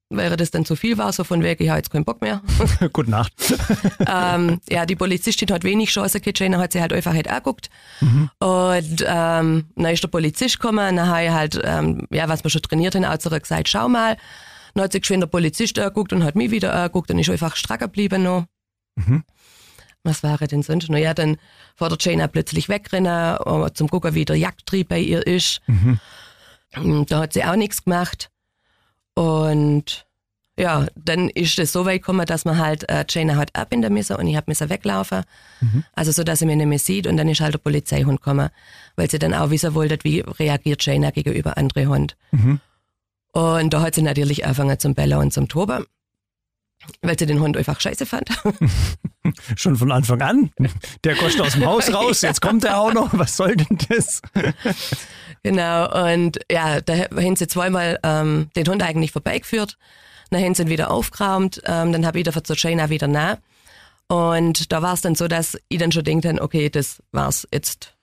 weil 0.10 0.36
das 0.36 0.52
dann 0.52 0.66
zu 0.66 0.76
viel 0.76 0.98
war, 0.98 1.12
so 1.14 1.24
von 1.24 1.44
wegen, 1.44 1.64
ich 1.64 1.70
habe 1.70 1.80
jetzt 1.80 1.90
keinen 1.90 2.06
Bock 2.06 2.22
mehr. 2.22 2.42
Gute 2.94 3.10
Nacht. 3.10 3.34
ähm, 4.08 4.60
ja, 4.70 4.86
die 4.86 4.96
Polizistin 4.96 5.50
hat 5.52 5.64
wenig 5.64 5.90
Chance 5.90 6.20
gehabt, 6.20 6.40
Jana 6.40 6.60
hat 6.60 6.74
sie 6.74 6.82
halt 6.82 6.94
einfach 6.94 7.14
halt 7.14 7.28
angeguckt. 7.28 7.70
Und 8.40 9.06
ähm, 9.08 9.66
dann 9.76 9.94
ist 9.94 10.04
der 10.04 10.10
Polizist 10.10 10.60
gekommen, 10.60 10.98
dann 10.98 11.08
habe 11.08 11.26
ich 11.26 11.32
halt, 11.32 11.62
ähm, 11.64 12.08
ja, 12.12 12.28
was 12.28 12.44
wir 12.44 12.52
schon 12.52 12.62
trainiert 12.62 12.96
haben, 12.96 13.06
auch 13.06 13.18
zurück 13.18 13.44
gesagt, 13.44 13.70
schau 13.70 13.90
mal. 13.90 14.18
Dann 14.74 14.86
hat 14.86 14.92
sich 14.92 15.02
geschwind 15.02 15.22
der 15.22 15.28
Polizist 15.28 15.78
angeguckt 15.78 16.14
und 16.14 16.24
hat 16.24 16.36
mich 16.36 16.52
wieder 16.52 16.74
angeguckt 16.74 17.12
und 17.12 17.20
ist 17.20 17.30
einfach 17.30 17.56
stracker 17.56 17.88
geblieben 17.88 18.24
noch. 18.24 18.46
Was 20.04 20.22
wäre 20.22 20.48
denn 20.48 20.64
sonst 20.64 20.90
noch? 20.90 20.98
Ja, 20.98 21.14
dann 21.14 21.38
vor 21.76 21.90
der 21.90 21.98
Jana 22.00 22.28
plötzlich 22.28 22.70
wegrennen, 22.70 23.38
um 23.38 23.74
zum 23.74 23.88
gucken, 23.88 24.14
wie 24.16 24.26
der 24.26 24.36
Jagdtrieb 24.36 24.90
bei 24.90 25.00
ihr 25.00 25.26
ist. 25.26 25.62
Und 25.68 26.00
Da 27.08 27.20
hat 27.20 27.34
sie 27.34 27.44
auch 27.44 27.56
nichts 27.56 27.84
gemacht. 27.84 28.30
Und 29.16 30.06
ja, 30.58 30.86
dann 30.96 31.30
ist 31.30 31.58
es 31.58 31.72
so 31.72 31.86
weit 31.86 32.02
gekommen, 32.02 32.26
dass 32.26 32.46
man 32.46 32.58
halt 32.58 32.88
äh, 32.90 33.06
Jane 33.10 33.38
hat 33.38 33.56
ab 33.56 33.70
in 33.72 33.82
der 33.82 33.90
Messe 33.90 34.18
und 34.18 34.28
ich 34.28 34.36
hab 34.36 34.48
müssen 34.48 34.70
weglaufen. 34.70 35.24
Mhm. 35.62 35.84
Also 35.94 36.12
so, 36.12 36.24
dass 36.24 36.40
sie 36.40 36.46
mich 36.46 36.58
nicht 36.58 36.68
mehr 36.68 36.80
sieht 36.80 37.08
und 37.08 37.18
dann 37.18 37.28
ist 37.28 37.42
halt 37.42 37.56
der 37.56 37.60
Polizeihund 37.60 38.22
gekommen, 38.22 38.50
weil 38.96 39.10
sie 39.10 39.18
dann 39.18 39.34
auch 39.34 39.50
wissen 39.50 39.74
wollte, 39.74 39.98
wie 40.04 40.20
reagiert 40.20 40.86
Jane 40.86 41.12
gegenüber 41.12 41.58
andere 41.58 41.88
Hund. 41.88 42.16
Mhm. 42.32 42.60
Und 43.32 43.74
da 43.74 43.82
hat 43.82 43.96
sie 43.96 44.04
natürlich 44.04 44.46
angefangen 44.46 44.78
zum 44.78 44.94
Bellen 44.94 45.18
und 45.18 45.34
zum 45.34 45.48
Toben, 45.48 45.86
weil 47.02 47.18
sie 47.18 47.26
den 47.26 47.40
Hund 47.40 47.58
einfach 47.58 47.80
scheiße 47.80 48.06
fand. 48.06 48.30
Schon 49.56 49.76
von 49.76 49.92
Anfang 49.92 50.22
an. 50.22 50.52
Der 51.04 51.16
kostet 51.16 51.42
aus 51.42 51.54
dem 51.54 51.66
Haus 51.66 51.94
raus, 51.94 52.22
jetzt 52.22 52.42
kommt 52.42 52.64
er 52.64 52.80
auch 52.80 52.94
noch. 52.94 53.10
Was 53.14 53.38
soll 53.38 53.56
denn 53.56 53.78
das? 53.90 54.22
genau, 55.44 56.12
und 56.12 56.40
ja, 56.52 56.82
da 56.82 56.94
haben 56.96 57.36
sie 57.36 57.48
zweimal 57.48 58.00
ähm, 58.04 58.50
den 58.56 58.68
Hund 58.68 58.84
eigentlich 58.84 59.12
vorbeigeführt. 59.12 59.78
Dann 60.30 60.44
haben 60.44 60.56
sie 60.56 60.64
ihn 60.64 60.70
wieder 60.70 60.92
aufgeraumt, 60.92 61.62
ähm, 61.66 61.92
dann 61.92 62.06
habe 62.06 62.20
ich 62.20 62.26
wieder 62.26 62.44
zur 62.44 62.56
China 62.56 62.90
wieder 62.90 63.08
nah. 63.08 63.38
Und 64.08 64.72
da 64.72 64.82
war 64.82 64.94
es 64.94 65.02
dann 65.02 65.16
so, 65.16 65.28
dass 65.28 65.58
ich 65.70 65.80
dann 65.80 65.92
schon 65.92 66.04
denkt, 66.04 66.26
okay, 66.42 66.70
das 66.70 67.02
war's, 67.12 67.48
jetzt 67.54 67.96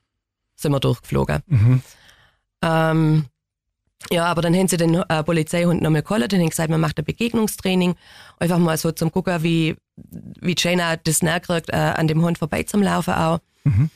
sind 0.57 0.73
wir 0.73 0.81
durchgeflogen. 0.81 1.43
Mhm. 1.47 1.83
Ähm, 2.63 3.25
ja, 4.09 4.25
aber 4.25 4.43
dann 4.43 4.55
haben 4.55 4.69
sie 4.69 4.77
den 4.77 4.95
äh, 4.95 5.23
Polizeihund 5.23 5.83
nochmal 5.83 6.03
geholt 6.03 6.33
und 6.33 6.41
haben 6.41 6.49
gesagt, 6.49 6.71
man 6.71 6.81
macht 6.81 6.99
ein 6.99 7.05
Begegnungstraining. 7.05 7.97
Einfach 8.39 8.59
mal 8.59 8.77
so 8.77 8.91
zum 8.93 9.13
Gucken, 9.13 9.43
wie, 9.43 9.77
wie 9.97 10.55
Jaina 10.57 10.97
das 10.97 11.23
nachkriegt, 11.23 11.69
äh, 11.71 11.77
an 11.77 12.09
dem 12.09 12.23
Hund 12.23 12.39
vorbei 12.39 12.63
zum 12.63 12.83
Laufen 12.83 13.15
auch. 13.15 13.41
Mhm. 13.65 13.91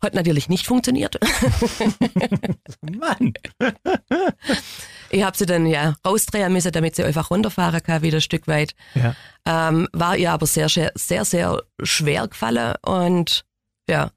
Hat 0.00 0.14
natürlich 0.14 0.48
nicht 0.48 0.66
funktioniert. 0.66 1.16
Mann. 2.80 3.34
ich 5.10 5.22
habe 5.22 5.36
sie 5.36 5.46
dann 5.46 5.66
ja 5.66 5.94
rausdrehen 6.04 6.52
müssen, 6.52 6.72
damit 6.72 6.96
sie 6.96 7.04
einfach 7.04 7.30
runterfahren 7.30 7.82
kann, 7.82 8.02
wieder 8.02 8.18
ein 8.18 8.22
Stück 8.22 8.48
weit. 8.48 8.74
Ja. 8.94 9.14
Ähm, 9.46 9.86
war 9.92 10.16
ihr 10.16 10.32
aber 10.32 10.46
sehr, 10.46 10.68
sehr, 10.68 10.90
sehr, 10.96 11.24
sehr 11.24 11.62
schwer 11.82 12.26
gefallen 12.26 12.74
und 12.82 13.44
ja. 13.88 14.10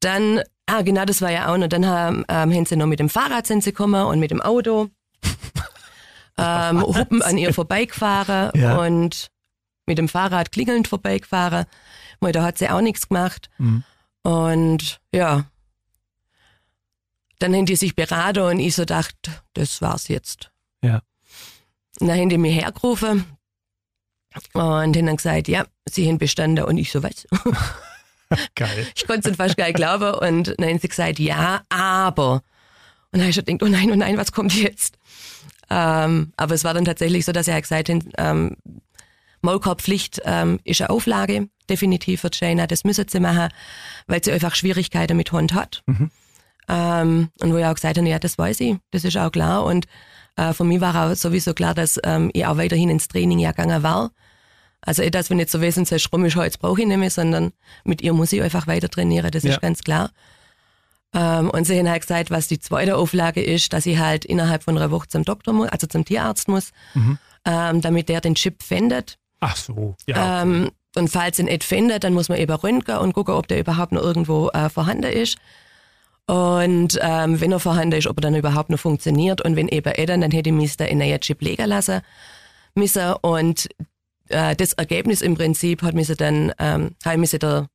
Dann 0.00 0.42
Ah, 0.66 0.82
genau, 0.82 1.04
das 1.04 1.22
war 1.22 1.30
ja 1.30 1.52
auch 1.52 1.56
noch. 1.56 1.68
Dann 1.68 1.86
haben, 1.86 2.24
ähm, 2.28 2.52
haben 2.52 2.66
sie 2.66 2.76
noch 2.76 2.86
mit 2.86 2.98
dem 2.98 3.08
Fahrrad 3.08 3.46
sind 3.46 3.62
sie 3.62 3.70
gekommen 3.70 4.04
und 4.04 4.18
mit 4.18 4.30
dem 4.30 4.42
Auto. 4.42 4.88
ähm, 6.38 6.82
Huppen 6.82 7.22
an 7.22 7.38
ihr 7.38 7.54
vorbeigefahren 7.54 8.50
ja. 8.54 8.76
und 8.78 9.30
mit 9.86 9.98
dem 9.98 10.08
Fahrrad 10.08 10.50
klingelnd 10.50 10.88
vorbeigefahren. 10.88 11.66
Weil 12.20 12.32
da 12.32 12.42
hat 12.42 12.58
sie 12.58 12.68
auch 12.68 12.80
nichts 12.80 13.08
gemacht. 13.08 13.48
Mhm. 13.58 13.84
Und 14.22 15.00
ja, 15.12 15.44
dann 17.38 17.54
haben 17.54 17.66
die 17.66 17.76
sich 17.76 17.94
beraten 17.94 18.40
und 18.40 18.58
ich 18.58 18.74
so 18.74 18.84
dachte, 18.84 19.30
das 19.54 19.80
war's 19.82 20.08
jetzt. 20.08 20.50
Ja. 20.82 21.02
Und 22.00 22.08
dann 22.08 22.18
haben 22.18 22.28
die 22.28 22.38
mich 22.38 22.60
hergerufen 22.60 23.24
und 24.52 24.62
haben 24.62 24.92
dann 24.92 25.16
gesagt, 25.16 25.48
ja, 25.48 25.64
sie 25.88 26.08
haben 26.08 26.18
bestanden 26.18 26.64
und 26.64 26.76
ich 26.76 26.90
so, 26.90 27.02
was? 27.02 27.26
Geil. 28.54 28.86
Ich 28.94 29.06
konnte 29.06 29.30
es 29.30 29.36
fast 29.36 29.58
nicht 29.58 29.74
glauben. 29.74 30.14
Und 30.14 30.54
dann 30.58 30.68
haben 30.68 30.78
sie 30.78 30.88
gesagt, 30.88 31.18
ja, 31.18 31.62
aber. 31.68 32.32
Und 32.32 32.42
dann 33.12 33.22
habe 33.22 33.30
ich 33.30 33.36
gedacht, 33.36 33.62
oh 33.62 33.68
nein, 33.68 33.90
oh 33.90 33.96
nein, 33.96 34.16
was 34.16 34.32
kommt 34.32 34.54
jetzt? 34.54 34.98
Ähm, 35.70 36.32
aber 36.36 36.54
es 36.54 36.64
war 36.64 36.74
dann 36.74 36.84
tatsächlich 36.84 37.24
so, 37.24 37.32
dass 37.32 37.48
er 37.48 37.60
gesagt 37.60 37.88
hat, 37.88 38.02
ähm, 38.18 38.56
Maulkorbpflicht 39.42 40.22
ähm, 40.24 40.60
ist 40.64 40.80
eine 40.80 40.90
Auflage, 40.90 41.48
definitiv 41.68 42.20
für 42.20 42.30
Jaina, 42.32 42.66
das 42.66 42.84
müssen 42.84 43.06
sie 43.08 43.20
machen, 43.20 43.48
weil 44.06 44.22
sie 44.22 44.32
einfach 44.32 44.54
Schwierigkeiten 44.54 45.16
mit 45.16 45.32
Hund 45.32 45.54
hat. 45.54 45.82
Mhm. 45.86 46.10
Ähm, 46.68 47.28
und 47.40 47.52
wo 47.52 47.56
ich 47.56 47.64
auch 47.64 47.74
gesagt 47.74 47.96
habe, 47.96 48.08
ja, 48.08 48.18
das 48.18 48.38
weiß 48.38 48.60
ich, 48.60 48.76
das 48.90 49.04
ist 49.04 49.16
auch 49.16 49.30
klar. 49.30 49.64
Und 49.64 49.86
äh, 50.36 50.52
für 50.52 50.64
mich 50.64 50.80
war 50.80 51.10
auch 51.10 51.14
sowieso 51.14 51.54
klar, 51.54 51.74
dass 51.74 51.98
ähm, 52.04 52.30
ich 52.32 52.46
auch 52.46 52.56
weiterhin 52.56 52.90
ins 52.90 53.08
Training 53.08 53.38
ja 53.38 53.50
gegangen 53.50 53.82
war. 53.82 54.10
Also 54.86 55.02
eh, 55.02 55.10
dass 55.10 55.28
wenn 55.28 55.36
nicht 55.36 55.50
so 55.50 55.60
wesentlich 55.60 56.10
rum 56.12 56.24
ist, 56.24 56.36
jetzt 56.36 56.60
brauche 56.60 56.80
ich 56.80 56.86
nicht 56.86 56.96
mehr, 56.96 57.10
sondern 57.10 57.52
mit 57.84 58.00
ihr 58.00 58.14
muss 58.14 58.32
ich 58.32 58.40
einfach 58.40 58.66
weiter 58.66 58.88
trainieren, 58.88 59.30
das 59.30 59.42
ja. 59.42 59.50
ist 59.50 59.60
ganz 59.60 59.82
klar. 59.82 60.10
Ähm, 61.12 61.50
und 61.50 61.64
sie 61.64 61.78
haben 61.78 61.90
halt 61.90 62.02
gesagt, 62.02 62.30
was 62.30 62.48
die 62.48 62.58
zweite 62.58 62.96
Auflage 62.96 63.42
ist, 63.42 63.72
dass 63.72 63.86
ich 63.86 63.98
halt 63.98 64.24
innerhalb 64.24 64.62
von 64.62 64.76
einer 64.76 64.90
Woche 64.90 65.08
zum 65.08 65.24
Doktor 65.24 65.52
muss, 65.52 65.68
also 65.68 65.86
zum 65.86 66.04
Tierarzt 66.04 66.48
muss, 66.48 66.70
mhm. 66.94 67.18
ähm, 67.44 67.80
damit 67.80 68.08
der 68.08 68.20
den 68.20 68.34
Chip 68.34 68.62
findet. 68.62 69.18
Ach 69.40 69.56
so, 69.56 69.96
ja. 70.06 70.42
Ähm, 70.42 70.70
und 70.96 71.08
falls 71.08 71.38
ihn 71.38 71.46
nicht 71.46 71.62
findet, 71.62 72.04
dann 72.04 72.14
muss 72.14 72.28
man 72.28 72.38
eben 72.38 72.54
röntgen 72.54 72.96
und 72.98 73.12
gucken, 73.12 73.34
ob 73.34 73.48
der 73.48 73.60
überhaupt 73.60 73.92
noch 73.92 74.02
irgendwo 74.02 74.48
äh, 74.50 74.70
vorhanden 74.70 75.12
ist. 75.12 75.36
Und 76.26 76.98
ähm, 77.00 77.40
wenn 77.40 77.52
er 77.52 77.60
vorhanden 77.60 77.98
ist, 77.98 78.06
ob 78.08 78.18
er 78.18 78.22
dann 78.22 78.34
überhaupt 78.34 78.70
noch 78.70 78.80
funktioniert. 78.80 79.42
Und 79.42 79.56
wenn 79.56 79.68
eben 79.68 79.92
er 79.92 80.06
dann, 80.06 80.22
dann 80.22 80.30
hätte 80.30 80.50
ich 80.50 80.56
mich 80.56 80.76
da 80.76 80.86
in 80.86 81.00
einen 81.00 81.20
Chip 81.20 81.42
legen 81.42 81.66
lassen 81.66 82.00
müssen. 82.74 83.12
Und 83.20 83.68
äh, 84.28 84.56
das 84.56 84.72
Ergebnis 84.74 85.20
im 85.22 85.34
Prinzip 85.34 85.82
hat 85.82 85.94
mich 85.94 86.08
dann, 86.08 86.52
ähm, 86.58 86.94
habe 87.04 87.22
ich 87.22 87.30
da 87.30 87.68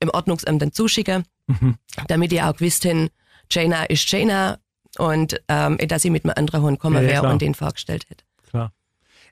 im 0.00 0.10
Ordnungsamt 0.10 0.60
dann 0.60 0.72
zuschicken, 0.72 1.24
mhm. 1.46 1.76
damit 2.08 2.32
ich 2.32 2.42
auch 2.42 2.56
gewusst 2.56 2.82
hin, 2.82 3.10
Jaina 3.50 3.84
ist 3.84 4.10
Jaina 4.10 4.58
und 4.98 5.40
ähm, 5.48 5.78
dass 5.88 6.04
ich 6.04 6.10
mit 6.10 6.24
einem 6.24 6.34
anderen 6.36 6.62
Hund 6.62 6.78
kommen 6.78 7.02
ja, 7.02 7.08
wäre 7.08 7.28
und 7.28 7.42
den 7.42 7.54
vorgestellt 7.54 8.04
hätte. 8.08 8.24
Klar. 8.48 8.72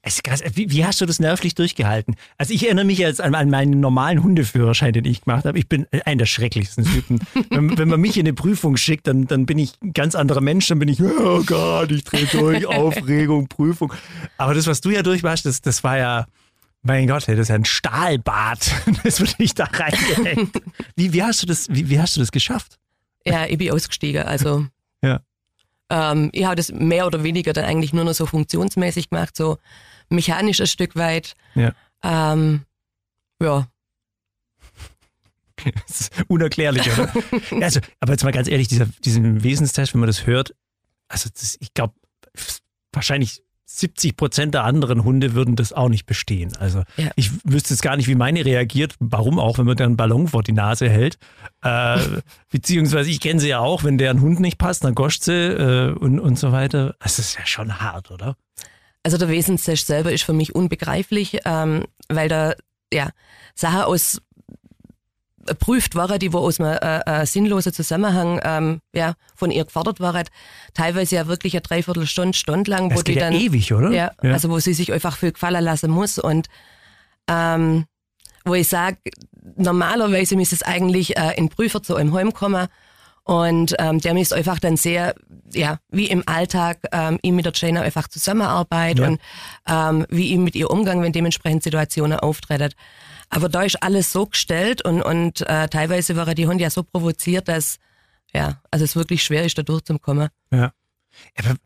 Es 0.04 0.16
ist 0.16 0.24
krass. 0.24 0.42
Wie, 0.54 0.70
wie, 0.70 0.85
hast 0.85 1.00
du 1.00 1.06
das 1.06 1.20
nervlich 1.20 1.54
durchgehalten? 1.54 2.16
Also 2.37 2.52
ich 2.52 2.64
erinnere 2.64 2.85
mich 2.85 2.98
jetzt 2.98 3.20
an, 3.20 3.37
an 3.37 3.48
meinen 3.50 3.78
normalen 3.78 4.22
Hundeführerschein, 4.22 4.92
den 4.92 5.04
ich 5.04 5.22
gemacht 5.22 5.44
habe. 5.44 5.58
Ich 5.58 5.68
bin 5.68 5.87
einer 6.04 6.16
der 6.16 6.26
schrecklichsten 6.26 6.85
Typen. 6.85 7.20
wenn, 7.50 7.78
wenn, 7.78 7.88
man 7.88 8.00
mich 8.00 8.16
in 8.16 8.26
eine 8.26 8.35
Prüfung 8.35 8.76
schickt, 8.76 9.06
dann, 9.06 9.28
dann 9.28 9.46
bin 9.46 9.58
ich 9.58 9.74
ein 9.80 9.92
ganz 9.92 10.16
anderer 10.16 10.40
Mensch. 10.40 10.66
Dann 10.66 10.80
bin 10.80 10.88
ich, 10.88 11.00
oh 11.00 11.44
Gott, 11.44 11.92
ich 11.92 12.02
drehe 12.02 12.26
durch, 12.26 12.66
Aufregung, 12.66 13.46
Prüfung. 13.46 13.92
Aber 14.38 14.54
das, 14.54 14.66
was 14.66 14.80
du 14.80 14.90
ja 14.90 15.02
durchmachst, 15.02 15.46
das, 15.46 15.61
das 15.61 15.85
war 15.85 15.96
ja, 15.98 16.26
mein 16.83 17.07
Gott, 17.07 17.29
das 17.29 17.38
ist 17.38 17.49
ja 17.49 17.55
ein 17.55 17.64
Stahlbad. 17.64 18.71
Das 19.05 19.21
wird 19.21 19.38
nicht 19.38 19.59
da 19.59 19.64
reingehängt. 19.64 20.61
Wie, 20.97 21.12
wie, 21.12 21.23
hast 21.23 21.42
du 21.42 21.47
das, 21.47 21.68
wie, 21.68 21.88
wie 21.88 22.01
hast 22.01 22.16
du 22.16 22.21
das 22.21 22.33
geschafft? 22.33 22.79
Ja, 23.25 23.47
ich 23.47 23.59
bin 23.59 23.71
ausgestiegen. 23.71 24.25
Also 24.25 24.66
ja. 25.03 25.21
ähm, 25.90 26.31
ich 26.33 26.45
habe 26.45 26.57
das 26.57 26.73
mehr 26.73 27.07
oder 27.07 27.23
weniger 27.23 27.53
dann 27.53 27.64
eigentlich 27.64 27.92
nur 27.92 28.05
noch 28.05 28.14
so 28.14 28.27
funktionsmäßig 28.27 29.11
gemacht, 29.11 29.37
so 29.37 29.59
mechanisch 30.09 30.61
ein 30.61 30.66
Stück 30.66 30.97
weit. 30.97 31.35
Ja. 31.55 31.73
Ähm, 32.03 32.64
ja. 33.40 33.66
Das 35.87 36.01
ist 36.01 36.12
unerklärlich, 36.27 36.90
oder? 36.92 37.12
also, 37.61 37.81
aber 38.01 38.12
jetzt 38.12 38.25
mal 38.25 38.33
ganz 38.33 38.49
ehrlich, 38.49 38.66
dieser, 38.66 38.87
diesen 39.05 39.45
Wesenstest, 39.45 39.95
wenn 39.95 40.01
man 40.01 40.09
das 40.09 40.27
hört, 40.27 40.55
also 41.07 41.31
das, 41.33 41.57
ich 41.61 41.73
glaube, 41.73 41.95
wahrscheinlich 42.92 43.42
70 43.78 44.16
Prozent 44.16 44.54
der 44.54 44.64
anderen 44.64 45.04
Hunde 45.04 45.35
würden 45.35 45.56
das 45.56 45.72
auch 45.72 45.88
nicht 45.88 46.06
bestehen. 46.06 46.54
Also 46.58 46.82
ja. 46.96 47.11
ich 47.16 47.30
wüsste 47.44 47.74
jetzt 47.74 47.82
gar 47.82 47.96
nicht, 47.96 48.08
wie 48.08 48.14
meine 48.14 48.44
reagiert. 48.44 48.94
Warum 48.98 49.38
auch, 49.38 49.58
wenn 49.58 49.66
man 49.66 49.76
dann 49.76 49.87
einen 49.87 49.96
Ballon 49.96 50.28
vor 50.28 50.42
die 50.42 50.52
Nase 50.52 50.88
hält. 50.88 51.18
Äh, 51.62 51.98
beziehungsweise 52.50 53.11
ich 53.11 53.20
kenne 53.20 53.40
sie 53.40 53.48
ja 53.48 53.61
auch, 53.61 53.85
wenn 53.85 53.98
der 53.98 54.12
Hund 54.20 54.40
nicht 54.40 54.58
passt, 54.58 54.85
dann 54.85 54.94
goscht 54.94 55.22
sie 55.22 55.32
äh, 55.32 55.92
und, 55.92 56.20
und 56.20 56.38
so 56.38 56.52
weiter. 56.52 56.94
Das 57.00 57.18
ist 57.18 57.38
ja 57.38 57.46
schon 57.46 57.80
hart, 57.80 58.11
oder? 58.11 58.37
Also 59.02 59.16
der 59.16 59.28
Wesenstest 59.28 59.87
selber 59.87 60.12
ist 60.12 60.22
für 60.22 60.32
mich 60.32 60.54
unbegreiflich, 60.54 61.40
ähm, 61.44 61.85
weil 62.08 62.28
da 62.28 62.54
ja 62.92 63.11
Sachen 63.54 63.82
aus 63.82 64.20
prüft 65.59 65.94
waren, 65.94 66.18
die 66.18 66.33
wo 66.33 66.38
aus 66.38 66.61
einem 66.61 66.78
äh, 66.81 67.22
äh, 67.22 67.26
sinnlosen 67.26 67.72
Zusammenhang 67.72 68.40
ähm, 68.44 68.81
ja, 68.92 69.14
von 69.35 69.50
ihr 69.50 69.64
gefordert 69.64 70.00
waren. 70.00 70.24
Teilweise 70.74 71.16
ja 71.16 71.26
wirklich 71.26 71.55
eine 71.55 71.62
Dreiviertelstunde, 71.62 72.37
Stunde 72.37 72.70
lang, 72.70 72.90
wo 72.90 72.94
das 72.94 73.05
die 73.05 73.14
dann. 73.14 73.33
Ja 73.33 73.40
ewig, 73.40 73.72
oder? 73.72 73.90
Ja, 73.90 74.12
ja, 74.22 74.33
also 74.33 74.50
wo 74.50 74.59
sie 74.59 74.74
sich 74.74 74.92
einfach 74.92 75.16
viel 75.16 75.33
gefallen 75.33 75.64
lassen 75.64 75.90
muss. 75.90 76.18
Und 76.18 76.48
ähm, 77.28 77.87
wo 78.44 78.55
ich 78.55 78.68
sage, 78.68 78.98
normalerweise 79.57 80.37
müsste 80.37 80.57
es 80.57 80.62
eigentlich 80.62 81.16
äh, 81.16 81.35
ein 81.38 81.48
Prüfer 81.48 81.83
zu 81.83 81.96
einem 81.96 82.14
Heim 82.14 82.33
kommen. 82.33 82.68
Und 83.24 83.76
ähm, 83.78 84.00
der 84.00 84.14
müsste 84.14 84.35
einfach 84.35 84.59
dann 84.59 84.76
sehr, 84.76 85.14
ja, 85.54 85.78
wie 85.88 86.06
im 86.06 86.22
Alltag, 86.26 86.78
ähm, 86.92 87.18
ihm 87.22 87.36
mit 87.36 87.46
der 87.46 87.52
Jane 87.54 87.82
einfach 87.82 88.08
zusammenarbeitet 88.08 88.98
ja. 88.98 89.08
und 89.08 89.20
ähm, 89.68 90.06
wie 90.10 90.28
ihm 90.28 90.44
mit 90.44 90.54
ihr 90.54 90.70
umgang, 90.70 91.02
wenn 91.02 91.12
dementsprechend 91.12 91.62
Situationen 91.62 92.18
auftreten. 92.18 92.72
Aber 93.30 93.48
da 93.48 93.62
ist 93.62 93.82
alles 93.82 94.12
so 94.12 94.26
gestellt 94.26 94.84
und, 94.84 95.02
und 95.02 95.40
äh, 95.42 95.68
teilweise 95.68 96.16
war 96.16 96.34
die 96.34 96.46
Hunde 96.46 96.64
ja 96.64 96.70
so 96.70 96.82
provoziert, 96.82 97.48
dass 97.48 97.78
ja, 98.34 98.60
also 98.70 98.84
es 98.84 98.96
wirklich 98.96 99.22
schwer 99.22 99.44
ist, 99.44 99.58
da 99.58 99.62
durchzukommen. 99.62 100.28
Ja. 100.50 100.72
Aber 101.38 101.56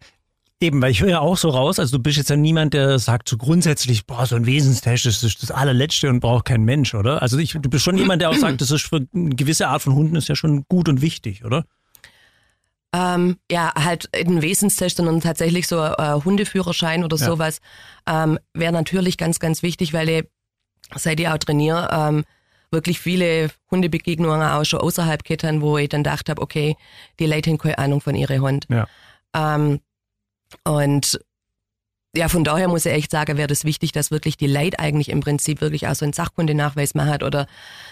eben, 0.60 0.82
weil 0.82 0.90
ich 0.90 1.00
höre 1.00 1.10
ja 1.10 1.20
auch 1.20 1.36
so 1.36 1.50
raus, 1.50 1.78
also 1.78 1.98
du 1.98 2.02
bist 2.02 2.16
jetzt 2.16 2.30
ja 2.30 2.36
niemand, 2.36 2.74
der 2.74 2.98
sagt 2.98 3.28
so 3.28 3.36
grundsätzlich, 3.36 4.06
boah, 4.06 4.26
so 4.26 4.36
ein 4.36 4.46
Wesenstest 4.46 5.06
das 5.06 5.22
ist 5.22 5.42
das 5.42 5.50
allerletzte 5.50 6.08
und 6.08 6.20
braucht 6.20 6.46
kein 6.46 6.62
Mensch, 6.64 6.94
oder? 6.94 7.22
Also 7.22 7.38
ich, 7.38 7.52
du 7.52 7.68
bist 7.68 7.84
schon 7.84 7.98
jemand, 7.98 8.22
der 8.22 8.30
auch 8.30 8.36
sagt, 8.36 8.60
das 8.60 8.70
ist 8.70 8.86
für 8.86 9.06
eine 9.14 9.30
gewisse 9.30 9.68
Art 9.68 9.82
von 9.82 9.94
Hunden 9.94 10.16
ist 10.16 10.28
ja 10.28 10.36
schon 10.36 10.64
gut 10.68 10.88
und 10.88 11.02
wichtig, 11.02 11.44
oder? 11.44 11.64
Ähm, 12.94 13.36
ja, 13.50 13.72
halt 13.74 14.08
ein 14.14 14.40
Wesenstest 14.42 15.00
und 15.00 15.20
tatsächlich 15.22 15.66
so 15.66 15.82
äh, 15.82 16.20
Hundeführerschein 16.24 17.04
oder 17.04 17.16
ja. 17.16 17.26
sowas 17.26 17.60
ähm, 18.06 18.38
wäre 18.54 18.72
natürlich 18.72 19.18
ganz, 19.18 19.38
ganz 19.38 19.62
wichtig, 19.62 19.92
weil 19.92 20.08
ich 20.08 20.24
seit 20.94 21.20
ich 21.20 21.28
auch 21.28 21.38
trainiere, 21.38 21.88
ähm, 21.92 22.24
wirklich 22.70 23.00
viele 23.00 23.50
Hundebegegnungen 23.70 24.42
auch 24.42 24.64
schon 24.64 24.80
außerhalb 24.80 25.24
Kettern, 25.24 25.60
wo 25.62 25.78
ich 25.78 25.88
dann 25.88 26.02
gedacht 26.02 26.28
habe, 26.28 26.42
okay, 26.42 26.76
die 27.18 27.26
Leute 27.26 27.50
haben 27.50 27.58
keine 27.58 27.78
Ahnung 27.78 28.00
von 28.00 28.14
ihrem 28.14 28.42
Hund. 28.42 28.66
Ja. 28.68 28.86
Ähm, 29.34 29.80
und 30.64 31.20
ja, 32.14 32.28
von 32.28 32.44
daher 32.44 32.68
muss 32.68 32.86
ich 32.86 32.92
echt 32.92 33.10
sagen, 33.10 33.36
wäre 33.36 33.46
das 33.46 33.64
wichtig, 33.64 33.92
dass 33.92 34.10
wirklich 34.10 34.36
die 34.38 34.46
Leute 34.46 34.78
eigentlich 34.78 35.10
im 35.10 35.20
Prinzip 35.20 35.60
wirklich 35.60 35.86
auch 35.86 35.94
so 35.94 36.04
einen 36.04 36.14
Sachkundenachweis 36.14 36.94
macht 36.94 37.22
oder 37.22 37.46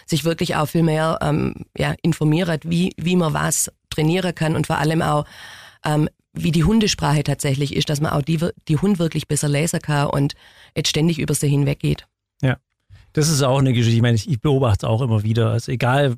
sich 0.06 0.24
wirklich 0.24 0.56
auch 0.56 0.66
viel 0.66 0.82
mehr 0.82 1.18
ähm, 1.20 1.66
ja, 1.76 1.94
informiert, 2.00 2.62
wie, 2.64 2.94
wie 2.96 3.16
man 3.16 3.34
was 3.34 3.70
trainieren 3.94 4.34
kann 4.34 4.56
und 4.56 4.66
vor 4.66 4.78
allem 4.78 5.02
auch, 5.02 5.24
ähm, 5.84 6.08
wie 6.32 6.50
die 6.50 6.64
Hundesprache 6.64 7.22
tatsächlich 7.22 7.76
ist, 7.76 7.88
dass 7.88 8.00
man 8.00 8.12
auch 8.12 8.22
die, 8.22 8.40
die 8.68 8.76
Hund 8.76 8.98
wirklich 8.98 9.28
besser 9.28 9.48
lesen 9.48 9.80
kann 9.80 10.08
und 10.08 10.34
jetzt 10.76 10.88
ständig 10.88 11.18
über 11.18 11.34
sie 11.34 11.48
hinweggeht. 11.48 12.06
Ja, 12.42 12.56
das 13.12 13.28
ist 13.28 13.42
auch 13.42 13.58
eine 13.58 13.72
Geschichte. 13.72 13.96
Ich 13.96 14.02
meine, 14.02 14.16
ich 14.16 14.40
beobachte 14.40 14.86
es 14.86 14.90
auch 14.90 15.00
immer 15.00 15.22
wieder. 15.22 15.50
Also 15.50 15.70
egal, 15.70 16.16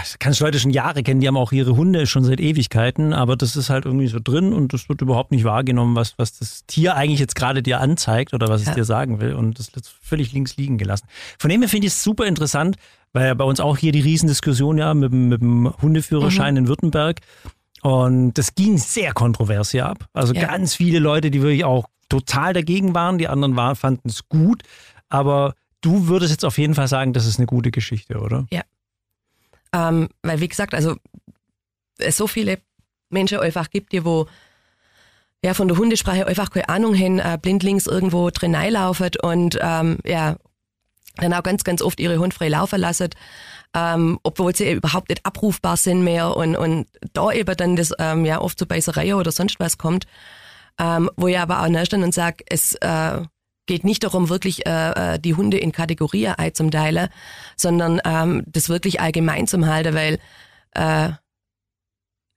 ich 0.00 0.18
kann 0.18 0.34
Leute 0.40 0.58
schon 0.58 0.70
Jahre 0.70 1.02
kennen, 1.02 1.20
die 1.20 1.28
haben 1.28 1.36
auch 1.36 1.52
ihre 1.52 1.76
Hunde 1.76 2.06
schon 2.06 2.24
seit 2.24 2.40
Ewigkeiten, 2.40 3.12
aber 3.12 3.36
das 3.36 3.56
ist 3.56 3.68
halt 3.68 3.84
irgendwie 3.84 4.06
so 4.06 4.18
drin 4.22 4.52
und 4.52 4.72
das 4.72 4.88
wird 4.88 5.02
überhaupt 5.02 5.30
nicht 5.30 5.44
wahrgenommen, 5.44 5.94
was, 5.94 6.14
was 6.16 6.38
das 6.38 6.64
Tier 6.66 6.96
eigentlich 6.96 7.20
jetzt 7.20 7.34
gerade 7.34 7.62
dir 7.62 7.80
anzeigt 7.80 8.32
oder 8.32 8.48
was 8.48 8.64
ja. 8.64 8.70
es 8.70 8.74
dir 8.74 8.84
sagen 8.84 9.20
will 9.20 9.34
und 9.34 9.58
das 9.58 9.74
wird 9.74 9.86
völlig 10.00 10.32
links 10.32 10.56
liegen 10.56 10.78
gelassen. 10.78 11.06
Von 11.38 11.50
dem 11.50 11.60
her 11.60 11.68
finde 11.68 11.88
ich 11.88 11.92
es 11.92 12.02
super 12.02 12.26
interessant, 12.26 12.76
weil 13.12 13.26
ja 13.26 13.34
bei 13.34 13.44
uns 13.44 13.60
auch 13.60 13.76
hier 13.76 13.92
die 13.92 14.00
Riesendiskussion 14.00 14.78
ja 14.78 14.94
mit, 14.94 15.12
mit 15.12 15.42
dem 15.42 15.72
Hundeführerschein 15.82 16.54
mhm. 16.54 16.58
in 16.58 16.68
Württemberg 16.68 17.20
und 17.82 18.34
das 18.34 18.54
ging 18.54 18.78
sehr 18.78 19.12
kontrovers 19.12 19.72
hier 19.72 19.86
ab. 19.86 20.06
Also 20.14 20.32
ja. 20.32 20.46
ganz 20.46 20.74
viele 20.74 21.00
Leute, 21.00 21.30
die 21.30 21.42
wirklich 21.42 21.64
auch 21.64 21.84
total 22.08 22.54
dagegen 22.54 22.94
waren, 22.94 23.18
die 23.18 23.28
anderen 23.28 23.56
waren, 23.56 23.76
fanden 23.76 24.08
es 24.08 24.26
gut, 24.28 24.62
aber 25.10 25.54
du 25.82 26.08
würdest 26.08 26.30
jetzt 26.30 26.46
auf 26.46 26.56
jeden 26.56 26.74
Fall 26.74 26.88
sagen, 26.88 27.12
das 27.12 27.26
ist 27.26 27.38
eine 27.38 27.46
gute 27.46 27.70
Geschichte, 27.70 28.20
oder? 28.20 28.46
Ja, 28.50 28.62
ähm, 29.72 30.08
weil, 30.22 30.40
wie 30.40 30.48
gesagt, 30.48 30.74
also 30.74 30.96
es 31.98 32.16
so 32.16 32.26
viele 32.26 32.58
Menschen 33.10 33.38
einfach 33.38 33.70
gibt, 33.70 33.92
die 33.92 34.04
wo 34.04 34.26
ja 35.44 35.54
von 35.54 35.68
der 35.68 35.76
Hundesprache 35.76 36.26
einfach 36.26 36.50
keine 36.50 36.68
Ahnung 36.68 36.94
haben, 36.96 37.18
äh, 37.18 37.38
blindlings 37.40 37.86
irgendwo 37.86 38.30
drin 38.30 38.54
reinlaufen 38.54 39.10
und 39.22 39.58
ähm, 39.60 39.98
ja, 40.04 40.36
dann 41.16 41.34
auch 41.34 41.42
ganz, 41.42 41.64
ganz 41.64 41.82
oft 41.82 42.00
ihre 42.00 42.18
Hund 42.18 42.32
frei 42.32 42.48
laufen 42.48 42.80
lassen, 42.80 43.10
ähm, 43.74 44.18
obwohl 44.22 44.54
sie 44.54 44.70
überhaupt 44.72 45.10
nicht 45.10 45.24
abrufbar 45.26 45.76
sind 45.76 46.04
mehr 46.04 46.36
und, 46.36 46.56
und 46.56 46.86
da 47.12 47.32
eben 47.32 47.56
dann 47.56 47.76
das 47.76 47.92
ähm, 47.98 48.24
ja 48.24 48.40
oft 48.40 48.58
zu 48.58 48.66
Beißerei 48.66 49.14
oder 49.14 49.32
sonst 49.32 49.60
was 49.60 49.78
kommt, 49.78 50.06
ähm, 50.78 51.10
wo 51.16 51.26
ich 51.28 51.38
aber 51.38 51.62
auch 51.62 51.68
nicht 51.68 51.92
und 51.92 52.14
sage, 52.14 52.44
es 52.48 52.74
äh, 52.76 53.22
geht 53.66 53.84
nicht 53.84 54.04
darum, 54.04 54.28
wirklich 54.28 54.66
äh, 54.66 55.14
äh, 55.14 55.18
die 55.18 55.34
Hunde 55.34 55.58
in 55.58 55.72
Kategorien 55.72 56.34
einzuteilen, 56.34 57.08
sondern 57.56 58.00
ähm, 58.04 58.42
das 58.46 58.68
wirklich 58.68 59.00
allgemein 59.00 59.46
zum 59.46 59.66
halten, 59.66 59.94
weil 59.94 60.18
äh, 60.72 61.10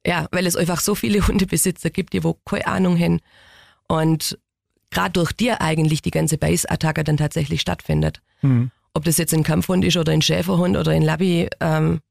ja, 0.07 0.27
weil 0.31 0.45
es 0.45 0.55
einfach 0.55 0.81
so 0.81 0.93
viele 0.93 1.27
Hundebesitzer 1.27 1.89
gibt, 1.89 2.13
die 2.13 2.23
wo 2.23 2.35
keine 2.45 2.67
Ahnung 2.67 2.99
haben 2.99 3.21
und 3.87 4.37
gerade 4.91 5.13
durch 5.13 5.31
dir 5.31 5.61
eigentlich 5.61 6.01
die 6.01 6.11
ganze 6.11 6.37
Beißattacke 6.37 7.03
dann 7.03 7.17
tatsächlich 7.17 7.61
stattfindet. 7.61 8.21
Mhm. 8.41 8.69
Ob 8.93 9.03
das 9.03 9.17
jetzt 9.17 9.33
ein 9.33 9.43
Kampfhund 9.43 9.83
ist 9.83 9.97
oder 9.97 10.11
ein 10.11 10.21
Schäferhund 10.21 10.77
oder 10.77 10.91
ein 10.91 11.01
Labby, 11.01 11.49
ähm, 11.59 12.01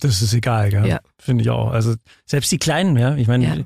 das 0.00 0.22
ist 0.22 0.32
egal, 0.32 0.70
gell? 0.70 0.86
Ja. 0.86 1.00
Finde 1.18 1.42
ich 1.42 1.50
auch. 1.50 1.70
Also 1.70 1.94
selbst 2.24 2.50
die 2.50 2.58
Kleinen, 2.58 2.96
ja. 2.96 3.16
Ich 3.16 3.28
meine, 3.28 3.44
ja 3.44 3.56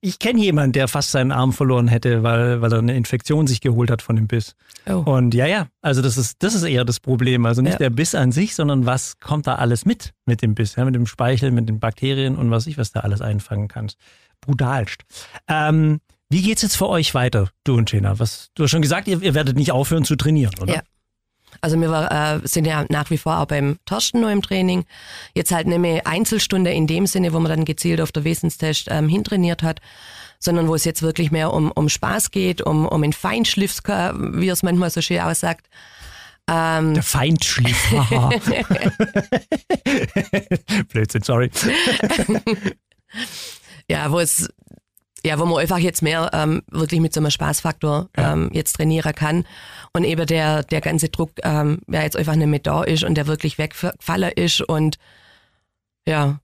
ich 0.00 0.18
kenne 0.18 0.40
jemanden, 0.40 0.72
der 0.72 0.88
fast 0.88 1.10
seinen 1.10 1.32
Arm 1.32 1.52
verloren 1.52 1.88
hätte, 1.88 2.22
weil, 2.22 2.60
weil 2.60 2.72
er 2.72 2.78
eine 2.78 2.96
Infektion 2.96 3.46
sich 3.46 3.60
geholt 3.60 3.90
hat 3.90 4.02
von 4.02 4.16
dem 4.16 4.28
Biss. 4.28 4.54
Oh. 4.88 4.98
Und 4.98 5.34
ja, 5.34 5.46
ja, 5.46 5.68
also 5.82 6.02
das 6.02 6.16
ist, 6.16 6.42
das 6.42 6.54
ist 6.54 6.62
eher 6.62 6.84
das 6.84 7.00
Problem. 7.00 7.46
Also 7.46 7.62
nicht 7.62 7.72
ja. 7.72 7.78
der 7.78 7.90
Biss 7.90 8.14
an 8.14 8.30
sich, 8.30 8.54
sondern 8.54 8.86
was 8.86 9.18
kommt 9.18 9.46
da 9.46 9.56
alles 9.56 9.84
mit 9.84 10.12
mit 10.24 10.42
dem 10.42 10.54
Biss, 10.54 10.76
ja, 10.76 10.84
mit 10.84 10.94
dem 10.94 11.06
Speichel, 11.06 11.50
mit 11.50 11.68
den 11.68 11.80
Bakterien 11.80 12.36
und 12.36 12.50
was 12.50 12.66
ich, 12.66 12.78
was 12.78 12.92
da 12.92 13.00
alles 13.00 13.20
einfangen 13.20 13.66
kannst. 13.66 13.98
Brutalst. 14.40 15.02
Ähm, 15.48 16.00
wie 16.30 16.42
geht's 16.42 16.62
jetzt 16.62 16.76
für 16.76 16.88
euch 16.88 17.14
weiter, 17.14 17.48
du 17.64 17.76
und 17.76 17.90
Jena? 17.90 18.18
Was, 18.18 18.50
du 18.54 18.62
hast 18.62 18.70
schon 18.70 18.82
gesagt, 18.82 19.08
ihr, 19.08 19.20
ihr 19.22 19.34
werdet 19.34 19.56
nicht 19.56 19.72
aufhören 19.72 20.04
zu 20.04 20.14
trainieren, 20.14 20.54
oder? 20.60 20.74
Ja. 20.74 20.82
Also 21.60 21.80
wir 21.80 21.90
war, 21.90 22.36
äh, 22.36 22.40
sind 22.44 22.66
ja 22.66 22.84
nach 22.88 23.10
wie 23.10 23.18
vor 23.18 23.38
auch 23.38 23.46
beim 23.46 23.78
Torsten 23.84 24.20
noch 24.20 24.30
im 24.30 24.42
Training. 24.42 24.84
Jetzt 25.34 25.52
halt 25.52 25.66
nicht 25.66 25.78
mehr 25.78 26.06
Einzelstunde 26.06 26.72
in 26.72 26.86
dem 26.86 27.06
Sinne, 27.06 27.32
wo 27.32 27.40
man 27.40 27.50
dann 27.50 27.64
gezielt 27.64 28.00
auf 28.00 28.12
der 28.12 28.24
Wesenstest 28.24 28.88
ähm, 28.90 29.08
hintrainiert 29.08 29.62
hat, 29.62 29.80
sondern 30.38 30.68
wo 30.68 30.74
es 30.74 30.84
jetzt 30.84 31.02
wirklich 31.02 31.30
mehr 31.30 31.52
um, 31.52 31.70
um 31.72 31.88
Spaß 31.88 32.30
geht, 32.30 32.62
um, 32.62 32.86
um 32.86 33.02
den 33.02 33.12
Feinschliff, 33.12 33.78
wie 33.84 34.48
es 34.48 34.62
manchmal 34.62 34.90
so 34.90 35.00
schön 35.00 35.20
aussagt. 35.20 35.66
Ähm, 36.48 36.94
der 36.94 37.02
Feinschliff. 37.02 37.90
Blödsinn, 40.88 41.22
sorry. 41.22 41.50
ja, 43.88 44.10
wo 44.10 44.20
es 44.20 44.48
ja, 45.24 45.38
wo 45.38 45.44
man 45.44 45.58
einfach 45.58 45.78
jetzt 45.78 46.02
mehr 46.02 46.30
ähm, 46.32 46.62
wirklich 46.70 47.00
mit 47.00 47.12
so 47.12 47.20
einem 47.20 47.30
Spaßfaktor 47.30 48.08
ähm, 48.16 48.50
jetzt 48.52 48.74
trainieren 48.74 49.14
kann. 49.14 49.44
Und 49.92 50.04
eben 50.04 50.26
der 50.26 50.62
der 50.62 50.80
ganze 50.80 51.08
Druck 51.08 51.30
ähm, 51.42 51.80
ja 51.88 52.02
jetzt 52.02 52.16
einfach 52.16 52.36
nicht 52.36 52.46
mehr 52.46 52.60
da 52.60 52.82
ist 52.84 53.04
und 53.04 53.14
der 53.14 53.26
wirklich 53.26 53.58
weggefallen 53.58 54.32
ist 54.36 54.60
und 54.62 54.98
ja, 56.06 56.40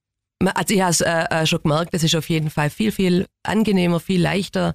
also 0.55 0.75
ich 0.75 0.81
habe 0.81 0.91
es 0.91 1.01
äh, 1.01 1.25
äh, 1.31 1.47
schon 1.47 1.63
gemerkt, 1.63 1.95
das 1.95 2.03
ist 2.03 2.15
auf 2.15 2.29
jeden 2.29 2.51
Fall 2.51 2.71
viel 2.71 2.93
viel 2.93 3.27
angenehmer, 3.43 4.01
viel 4.01 4.21
leichter. 4.21 4.75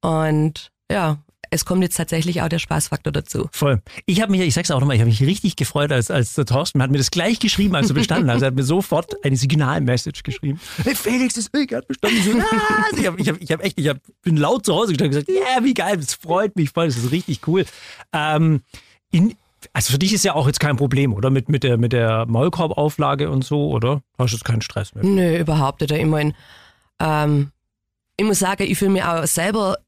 Und 0.00 0.70
ja, 0.90 1.18
es 1.56 1.64
kommt 1.64 1.82
jetzt 1.82 1.96
tatsächlich 1.96 2.42
auch 2.42 2.48
der 2.48 2.58
Spaßfaktor 2.58 3.12
dazu. 3.12 3.48
Voll. 3.52 3.80
Ich 4.04 4.20
habe 4.20 4.30
mich, 4.30 4.40
ich 4.42 4.54
sag's 4.54 4.70
auch 4.70 4.78
nochmal, 4.78 4.96
ich 4.96 5.00
habe 5.00 5.10
mich 5.10 5.22
richtig 5.22 5.56
gefreut, 5.56 5.90
als, 5.90 6.10
als 6.10 6.34
der 6.34 6.44
Thorsten 6.44 6.82
hat 6.82 6.90
mir 6.90 6.98
das 6.98 7.10
gleich 7.10 7.40
geschrieben, 7.40 7.74
als 7.74 7.88
er 7.88 7.94
bestanden 7.94 8.30
hat. 8.30 8.42
Er 8.42 8.48
hat 8.48 8.54
mir 8.54 8.62
sofort 8.62 9.24
eine 9.24 9.36
Signalmessage 9.36 10.22
geschrieben. 10.22 10.60
Hey 10.84 10.94
Felix, 10.94 11.36
ist 11.36 11.50
hat 11.52 11.88
bestanden. 11.88 12.22
So, 12.22 12.38
ah! 12.38 12.84
Ich 12.96 13.06
habe 13.06 13.20
ich 13.20 13.28
hab, 13.28 13.40
ich 13.40 13.52
hab 13.52 13.64
echt, 13.64 13.80
ich 13.80 13.88
hab, 13.88 13.98
bin 14.22 14.36
laut 14.36 14.64
zu 14.66 14.74
Hause 14.74 14.92
gestanden 14.92 15.18
und 15.18 15.26
gesagt, 15.26 15.46
ja, 15.46 15.54
yeah, 15.54 15.64
wie 15.64 15.74
geil, 15.74 15.96
das 15.96 16.14
freut 16.14 16.54
mich 16.56 16.70
voll, 16.70 16.86
das 16.86 16.96
ist 16.96 17.10
richtig 17.10 17.40
cool. 17.46 17.64
Ähm, 18.12 18.60
in, 19.10 19.34
also 19.72 19.92
für 19.92 19.98
dich 19.98 20.12
ist 20.12 20.24
ja 20.24 20.34
auch 20.34 20.46
jetzt 20.46 20.60
kein 20.60 20.76
Problem, 20.76 21.14
oder? 21.14 21.30
Mit, 21.30 21.48
mit 21.48 21.62
der, 21.64 21.78
mit 21.78 21.92
der 21.92 22.26
Maulkorbauflage 22.26 23.30
und 23.30 23.44
so, 23.44 23.70
oder? 23.70 24.02
Hast 24.18 24.32
du 24.32 24.36
jetzt 24.36 24.44
keinen 24.44 24.60
Stress 24.60 24.94
mehr? 24.94 25.04
Nö, 25.04 25.38
überhaupt 25.38 25.80
nicht. 25.80 25.90
Ich 25.90 26.04
meine, 26.04 26.34
ähm, 27.00 27.50
ich 28.18 28.26
muss 28.26 28.38
sagen, 28.38 28.64
ich 28.64 28.78
fühle 28.78 28.92
mich 28.92 29.02
auch 29.02 29.26
selber 29.26 29.78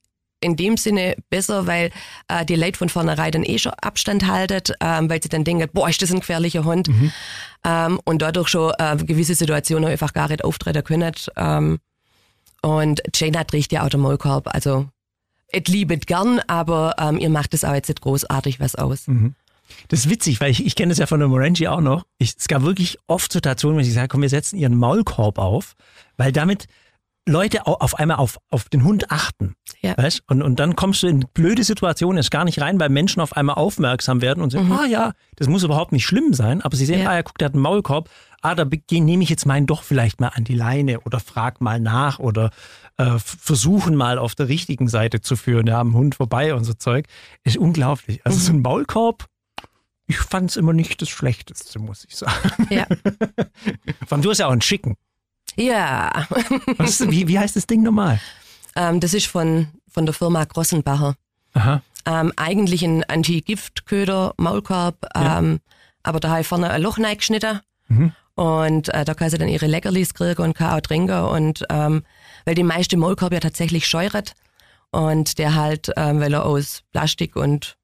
in 0.40 0.56
dem 0.56 0.76
Sinne 0.76 1.16
besser, 1.30 1.66
weil 1.66 1.90
äh, 2.28 2.44
die 2.44 2.54
Leute 2.54 2.78
von 2.78 2.88
vornherein 2.88 3.32
dann 3.32 3.44
eh 3.44 3.58
schon 3.58 3.72
Abstand 3.80 4.26
haltet, 4.26 4.72
ähm, 4.80 5.10
weil 5.10 5.22
sie 5.22 5.28
dann 5.28 5.44
denken, 5.44 5.68
boah, 5.72 5.88
ist 5.88 6.00
das 6.00 6.12
ein 6.12 6.20
gefährlicher 6.20 6.64
Hund. 6.64 6.88
Mhm. 6.88 7.12
Ähm, 7.64 8.00
und 8.04 8.22
dadurch 8.22 8.48
schon 8.48 8.72
äh, 8.78 8.96
gewisse 8.96 9.34
Situationen 9.34 9.88
einfach 9.88 10.12
gar 10.12 10.28
nicht 10.28 10.44
auftreten 10.44 10.84
können. 10.84 11.12
Ähm, 11.36 11.78
und 12.62 13.02
Jane 13.14 13.38
hat 13.38 13.52
richtig 13.52 13.72
ja 13.72 13.84
auch 13.84 13.88
den 13.88 14.00
Maulkorb. 14.00 14.48
Also, 14.52 14.88
ich 15.50 15.66
liebe 15.68 15.94
es 15.94 16.06
gern, 16.06 16.40
aber 16.46 16.94
ähm, 16.98 17.18
ihr 17.18 17.30
macht 17.30 17.54
es 17.54 17.64
auch 17.64 17.74
jetzt 17.74 17.88
nicht 17.88 18.00
großartig 18.00 18.60
was 18.60 18.74
aus. 18.74 19.06
Mhm. 19.06 19.34
Das 19.88 20.00
ist 20.00 20.10
witzig, 20.10 20.40
weil 20.40 20.50
ich, 20.50 20.64
ich 20.64 20.74
kenne 20.76 20.90
das 20.90 20.98
ja 20.98 21.06
von 21.06 21.20
der 21.20 21.28
Morangi 21.28 21.68
auch 21.68 21.80
noch. 21.80 22.04
Ich, 22.18 22.34
es 22.38 22.48
gab 22.48 22.62
wirklich 22.62 22.98
oft 23.06 23.32
Situationen, 23.32 23.76
wo 23.76 23.80
ich 23.80 23.92
sage, 23.92 24.08
komm, 24.08 24.22
wir 24.22 24.28
setzen 24.28 24.56
ihren 24.56 24.76
Maulkorb 24.76 25.38
auf, 25.38 25.74
weil 26.16 26.32
damit 26.32 26.66
Leute 27.28 27.66
auf 27.66 27.98
einmal 27.98 28.16
auf, 28.16 28.38
auf 28.50 28.68
den 28.68 28.84
Hund 28.84 29.10
achten. 29.10 29.54
Ja. 29.80 29.96
Weißt? 29.96 30.22
Und, 30.26 30.42
und 30.42 30.58
dann 30.58 30.76
kommst 30.76 31.02
du 31.02 31.06
in 31.06 31.26
blöde 31.34 31.62
Situationen 31.62 32.16
erst 32.16 32.30
gar 32.30 32.44
nicht 32.44 32.60
rein, 32.60 32.80
weil 32.80 32.88
Menschen 32.88 33.20
auf 33.20 33.36
einmal 33.36 33.56
aufmerksam 33.56 34.20
werden 34.20 34.42
und 34.42 34.50
sagen, 34.50 34.66
mhm. 34.66 34.72
ah 34.72 34.86
ja, 34.86 35.12
das 35.36 35.48
muss 35.48 35.62
überhaupt 35.62 35.92
nicht 35.92 36.06
schlimm 36.06 36.34
sein, 36.34 36.62
aber 36.62 36.76
sie 36.76 36.86
sehen, 36.86 37.02
ja. 37.02 37.10
ah 37.10 37.14
ja, 37.16 37.22
guck, 37.22 37.38
der 37.38 37.46
hat 37.46 37.54
einen 37.54 37.62
Maulkorb, 37.62 38.08
ah, 38.42 38.54
da 38.54 38.64
nehme 38.64 39.22
ich 39.22 39.30
jetzt 39.30 39.46
meinen 39.46 39.66
doch 39.66 39.82
vielleicht 39.82 40.20
mal 40.20 40.28
an 40.28 40.44
die 40.44 40.54
Leine 40.54 41.00
oder 41.00 41.20
frag 41.20 41.60
mal 41.60 41.80
nach 41.80 42.18
oder 42.18 42.50
äh, 42.96 43.18
versuchen 43.18 43.94
mal 43.94 44.18
auf 44.18 44.34
der 44.34 44.48
richtigen 44.48 44.88
Seite 44.88 45.20
zu 45.20 45.36
führen, 45.36 45.66
ja, 45.66 45.80
am 45.80 45.94
Hund 45.94 46.16
vorbei 46.16 46.54
und 46.54 46.64
so 46.64 46.74
Zeug. 46.74 47.06
Ist 47.44 47.56
unglaublich. 47.56 48.20
Also 48.24 48.38
mhm. 48.38 48.42
so 48.42 48.52
ein 48.52 48.62
Maulkorb, 48.62 49.26
ich 50.06 50.18
fand 50.18 50.50
es 50.50 50.56
immer 50.56 50.72
nicht 50.72 51.00
das 51.02 51.10
Schlechteste, 51.10 51.78
muss 51.78 52.04
ich 52.08 52.16
sagen. 52.16 52.66
Ja. 52.70 52.86
Vor 54.06 54.12
allem, 54.12 54.22
du 54.22 54.30
hast 54.30 54.38
ja 54.38 54.46
auch 54.46 54.52
einen 54.52 54.62
schicken. 54.62 54.96
Ja. 55.58 56.26
Was, 56.76 57.10
wie, 57.10 57.26
wie 57.28 57.38
heißt 57.38 57.56
das 57.56 57.66
Ding 57.66 57.82
nochmal? 57.82 58.20
Ähm, 58.76 59.00
das 59.00 59.12
ist 59.12 59.26
von, 59.26 59.68
von 59.88 60.06
der 60.06 60.14
Firma 60.14 60.44
Grossenbacher. 60.44 61.16
Aha. 61.54 61.82
Ähm, 62.06 62.32
eigentlich 62.36 62.84
ein 62.84 63.04
Anti-Giftköder, 63.04 64.34
Maulkorb, 64.36 65.06
ja. 65.14 65.38
ähm, 65.38 65.60
aber 66.02 66.20
da 66.20 66.30
habe 66.30 66.40
ich 66.42 66.46
vorne 66.46 66.70
ein 66.70 66.80
Loch 66.80 66.98
reingeschnitten. 66.98 67.60
Mhm. 67.88 68.12
Und 68.34 68.94
äh, 68.94 69.04
da 69.04 69.14
kann 69.14 69.30
sie 69.30 69.38
dann 69.38 69.48
ihre 69.48 69.66
Leckerlis 69.66 70.14
kriegen 70.14 70.42
und 70.42 70.54
kann 70.54 70.78
auch 70.78 70.80
trinken. 70.80 71.24
Und 71.24 71.64
ähm, 71.70 72.04
weil 72.44 72.54
die 72.54 72.62
meiste 72.62 72.96
Maulkorb 72.96 73.32
ja 73.32 73.40
tatsächlich 73.40 73.88
scheuert 73.88 74.34
und 74.92 75.38
der 75.38 75.56
halt, 75.56 75.90
ähm, 75.96 76.20
weil 76.20 76.32
er 76.32 76.46
aus 76.46 76.82
Plastik 76.92 77.34
und 77.34 77.76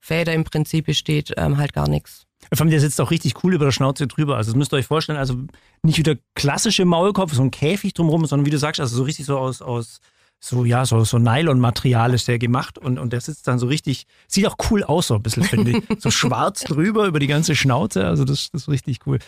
Feder 0.00 0.32
im 0.32 0.44
Prinzip 0.44 0.86
besteht, 0.86 1.34
ähm, 1.36 1.58
halt 1.58 1.74
gar 1.74 1.88
nichts. 1.88 2.24
Vor 2.52 2.64
allem, 2.64 2.70
der 2.70 2.80
sitzt 2.80 3.00
auch 3.00 3.10
richtig 3.10 3.42
cool 3.42 3.54
über 3.54 3.66
der 3.66 3.72
Schnauze 3.72 4.06
drüber. 4.06 4.36
Also 4.36 4.52
das 4.52 4.56
müsst 4.56 4.72
ihr 4.72 4.76
euch 4.76 4.86
vorstellen, 4.86 5.18
also 5.18 5.36
nicht 5.82 5.98
wie 5.98 6.02
der 6.02 6.18
klassische 6.34 6.84
Maulkorb, 6.84 7.30
so 7.30 7.42
ein 7.42 7.50
Käfig 7.50 7.94
drumherum, 7.94 8.26
sondern 8.26 8.46
wie 8.46 8.50
du 8.50 8.58
sagst, 8.58 8.80
also 8.80 8.96
so 8.96 9.02
richtig 9.02 9.26
so 9.26 9.38
aus, 9.38 9.62
aus 9.62 10.00
so, 10.40 10.64
ja, 10.64 10.86
so, 10.86 11.04
so 11.04 11.18
Nylon-Material 11.18 12.14
ist 12.14 12.28
der 12.28 12.38
gemacht 12.38 12.78
und, 12.78 12.98
und 12.98 13.12
der 13.12 13.20
sitzt 13.20 13.48
dann 13.48 13.58
so 13.58 13.66
richtig, 13.66 14.06
sieht 14.28 14.46
auch 14.46 14.56
cool 14.70 14.84
aus 14.84 15.08
so 15.08 15.16
ein 15.16 15.22
bisschen, 15.22 15.42
finde 15.42 15.72
ich. 15.72 15.84
So 15.98 16.10
schwarz 16.10 16.60
drüber 16.64 17.06
über 17.06 17.18
die 17.18 17.26
ganze 17.26 17.56
Schnauze, 17.56 18.06
also 18.06 18.24
das, 18.24 18.50
das 18.52 18.62
ist 18.62 18.68
richtig 18.68 19.00
cool. 19.06 19.18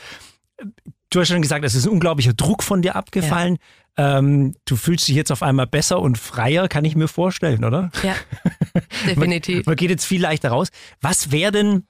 du 1.11 1.21
hast 1.21 1.29
schon 1.29 1.43
gesagt, 1.43 1.65
es 1.65 1.75
ist 1.75 1.87
ein 1.87 1.91
unglaublicher 1.91 2.33
Druck 2.33 2.63
von 2.63 2.81
dir 2.81 2.95
abgefallen. 2.95 3.59
Ähm, 3.97 4.55
du 4.67 4.77
fühlst 4.77 5.09
dich 5.09 5.17
jetzt 5.17 5.33
auf 5.33 5.43
einmal 5.43 5.67
besser 5.67 6.01
und 6.01 6.17
freier, 6.17 6.69
kann 6.69 6.85
ich 6.85 6.95
mir 6.95 7.09
vorstellen, 7.09 7.65
oder? 7.65 7.91
Ja, 8.05 8.15
definitiv. 9.07 9.67
Man, 9.67 9.73
man 9.73 9.77
geht 9.77 9.91
jetzt 9.91 10.07
viel 10.07 10.23
leichter 10.23 10.51
raus. 10.51 10.69
Was 11.01 11.33
wäre 11.33 11.51
denn, 11.51 11.87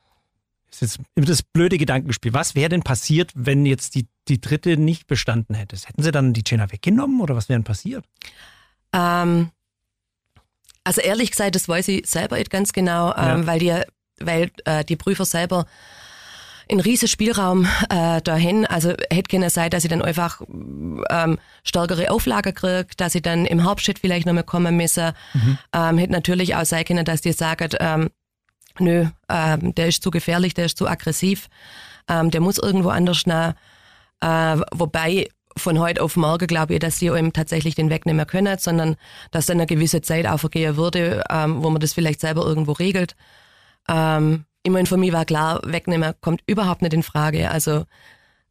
ist 0.72 0.80
jetzt 0.83 0.98
das 1.16 1.42
blöde 1.42 1.78
Gedankenspiel, 1.78 2.33
was 2.33 2.54
wäre 2.54 2.68
denn 2.68 2.83
passiert, 2.83 3.33
wenn 3.35 3.66
jetzt 3.66 3.94
die, 3.94 4.06
die 4.28 4.40
dritte 4.40 4.76
nicht 4.76 5.06
bestanden 5.06 5.54
hätte? 5.54 5.76
Hätten 5.76 6.02
sie 6.02 6.12
dann 6.12 6.33
die 6.33 6.42
Jenna 6.46 6.70
weggenommen 6.70 7.20
oder 7.20 7.37
was 7.37 7.48
wäre 7.48 7.59
denn 7.59 7.64
passiert? 7.64 8.04
Ähm, 8.92 9.50
also 10.85 11.00
ehrlich 11.00 11.30
gesagt, 11.30 11.54
das 11.54 11.68
weiß 11.68 11.88
ich 11.88 12.06
selber 12.09 12.38
nicht 12.38 12.50
ganz 12.50 12.72
genau, 12.72 13.11
ähm, 13.16 13.40
Ja. 13.42 13.46
weil 13.46 13.59
die, 13.59 13.80
weil 14.20 14.50
äh, 14.64 14.85
die 14.85 14.96
Prüfer 14.96 15.24
selber 15.24 15.66
einen 16.70 16.80
riesen 16.80 17.09
Spielraum 17.09 17.66
äh, 17.88 18.22
dahin. 18.22 18.64
Also 18.64 18.90
hätte 19.11 19.28
können 19.28 19.50
sein, 19.50 19.70
dass 19.70 19.83
ich 19.85 19.90
dann 19.90 20.02
einfach 20.02 20.40
ähm, 21.11 21.38
stärkere 21.64 22.11
Auflage 22.12 22.52
kriege, 22.52 22.87
dass 22.96 23.16
ich 23.16 23.22
dann 23.22 23.44
im 23.44 23.64
Hauptschritt 23.64 23.98
vielleicht 23.98 24.24
nochmal 24.26 24.44
kommen 24.44 24.76
müsse. 24.76 25.14
Ähm, 25.72 25.98
hätte 25.98 26.12
natürlich 26.12 26.54
auch 26.54 26.64
sein 26.64 26.85
können, 26.85 27.04
dass 27.04 27.22
die 27.22 27.33
sagen, 27.33 27.70
ähm, 27.80 28.11
nö, 28.78 29.06
ähm, 29.28 29.74
der 29.74 29.88
ist 29.88 30.02
zu 30.02 30.11
gefährlich, 30.11 30.54
der 30.54 30.66
ist 30.66 30.78
zu 30.78 30.88
aggressiv, 30.88 31.48
ähm, 32.09 32.30
der 32.30 32.40
muss 32.40 32.59
irgendwo 32.59 32.90
anders 32.90 33.26
nach. 33.26 33.54
Äh, 34.20 34.61
wobei 34.72 35.28
von 35.56 35.78
heute 35.78 36.02
auf 36.02 36.16
morgen 36.16 36.46
glaube 36.46 36.74
ich, 36.74 36.80
dass 36.80 36.98
die 36.98 37.06
eben 37.06 37.33
tatsächlich 37.33 37.74
den 37.74 37.90
Weg 37.90 38.06
nicht 38.06 38.14
mehr 38.14 38.26
können, 38.26 38.59
sondern 38.59 38.96
dass 39.30 39.46
dann 39.46 39.59
eine 39.59 39.66
gewisse 39.66 40.00
Zeit 40.00 40.26
auch 40.26 40.38
vergehen 40.38 40.76
würde, 40.76 41.24
ähm, 41.30 41.62
wo 41.62 41.70
man 41.70 41.80
das 41.80 41.92
vielleicht 41.92 42.20
selber 42.20 42.44
irgendwo 42.44 42.72
regelt. 42.72 43.16
Ähm, 43.88 44.44
immerhin 44.62 44.87
für 44.87 44.96
mich 44.96 45.12
war 45.12 45.24
klar, 45.24 45.61
wegnehmen 45.64 46.14
kommt 46.20 46.42
überhaupt 46.46 46.83
nicht 46.83 46.94
in 46.94 47.02
Frage. 47.02 47.50
Also 47.50 47.85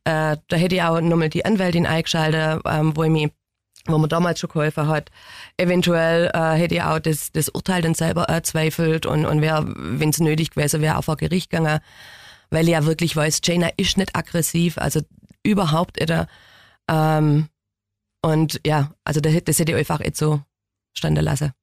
äh, 0.04 0.38
da 0.48 0.58
hätte 0.58 0.76
ich 0.76 0.84
auch 0.84 1.00
nochmal 1.02 1.30
die 1.30 1.46
Anwältin 1.46 1.86
eingeschaltet, 1.86 2.62
ähm, 2.66 2.96
wo 2.96 3.04
ich 3.04 3.10
mich 3.10 3.32
wo 3.92 3.98
man 3.98 4.10
damals 4.10 4.40
schon 4.40 4.50
geholfen 4.50 4.88
hat. 4.88 5.10
Eventuell 5.58 6.32
äh, 6.34 6.58
hätte 6.58 6.76
ich 6.76 6.82
auch 6.82 7.00
das, 7.00 7.32
das 7.32 7.50
Urteil 7.50 7.82
dann 7.82 7.94
selber 7.96 8.24
erzweifelt 8.24 9.06
und, 9.06 9.26
und 9.26 9.42
wäre, 9.42 9.66
wenn 9.76 10.10
es 10.10 10.20
nötig 10.20 10.52
gewesen 10.52 10.82
wäre, 10.82 10.98
auch 10.98 11.04
vor 11.04 11.18
Gericht 11.18 11.50
gegangen. 11.50 11.80
Weil 12.50 12.66
ich 12.66 12.72
ja 12.72 12.86
wirklich 12.86 13.16
weiß, 13.16 13.42
Jaina 13.44 13.70
ist 13.78 13.98
nicht 13.98 14.16
aggressiv, 14.16 14.78
also 14.78 15.02
überhaupt 15.44 16.00
nicht. 16.00 16.14
Ähm, 16.90 17.48
und 18.22 18.60
ja, 18.66 18.92
also 19.04 19.22
das, 19.22 19.34
das 19.46 19.60
hätte 19.60 19.72
ich 19.74 19.78
einfach 19.78 20.00
jetzt 20.00 20.20
so 20.20 20.42
standen 20.94 21.24
lassen. 21.24 21.54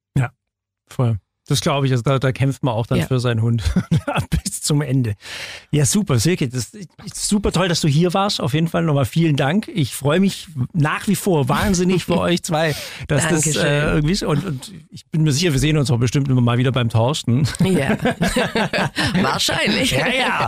Voll. 0.89 1.19
Das 1.49 1.61
glaube 1.61 1.87
ich, 1.87 1.93
also 1.93 2.03
da, 2.05 2.21
da 2.21 2.31
kämpft 2.31 2.63
man 2.63 2.73
auch 2.75 2.87
dann 2.87 2.99
Ja. 2.99 3.07
für 3.07 3.19
seinen 3.19 3.43
Hund 3.43 3.63
bis 4.47 4.63
zum 4.63 4.81
Ende. 4.81 5.17
Ja, 5.73 5.85
super, 5.85 6.21
Silke, 6.21 6.49
das 6.49 6.73
ist 6.73 7.29
super 7.29 7.51
toll, 7.51 7.69
dass 7.69 7.81
du 7.81 7.89
hier 7.89 8.15
warst. 8.15 8.41
Auf 8.41 8.55
jeden 8.55 8.69
Fall 8.69 8.85
nochmal 8.85 9.05
vielen 9.05 9.35
Dank. 9.35 9.69
Ich 9.69 9.93
freue 9.93 10.21
mich 10.21 10.47
nach 10.73 11.09
wie 11.09 11.17
vor 11.17 11.49
wahnsinnig 11.49 12.05
für 12.05 12.19
euch 12.21 12.45
zwei, 12.45 12.77
dass 13.09 13.25
das 13.29 13.43
Dankeschön. 13.43 13.67
äh, 13.67 13.91
irgendwie. 13.95 14.25
Und, 14.25 14.45
und 14.45 14.73
ich 14.91 15.05
bin 15.07 15.25
mir 15.25 15.33
sicher, 15.33 15.53
wir 15.53 15.59
sehen 15.59 15.77
uns 15.77 15.91
auch 15.91 15.99
bestimmt 15.99 16.29
immer 16.29 16.41
mal 16.41 16.59
wieder 16.59 16.71
beim 16.71 16.89
Torsten. 16.89 17.49
Ja, 17.65 17.99
wahrscheinlich. 19.21 19.91
Ja, 19.91 20.07
ja. 20.09 20.47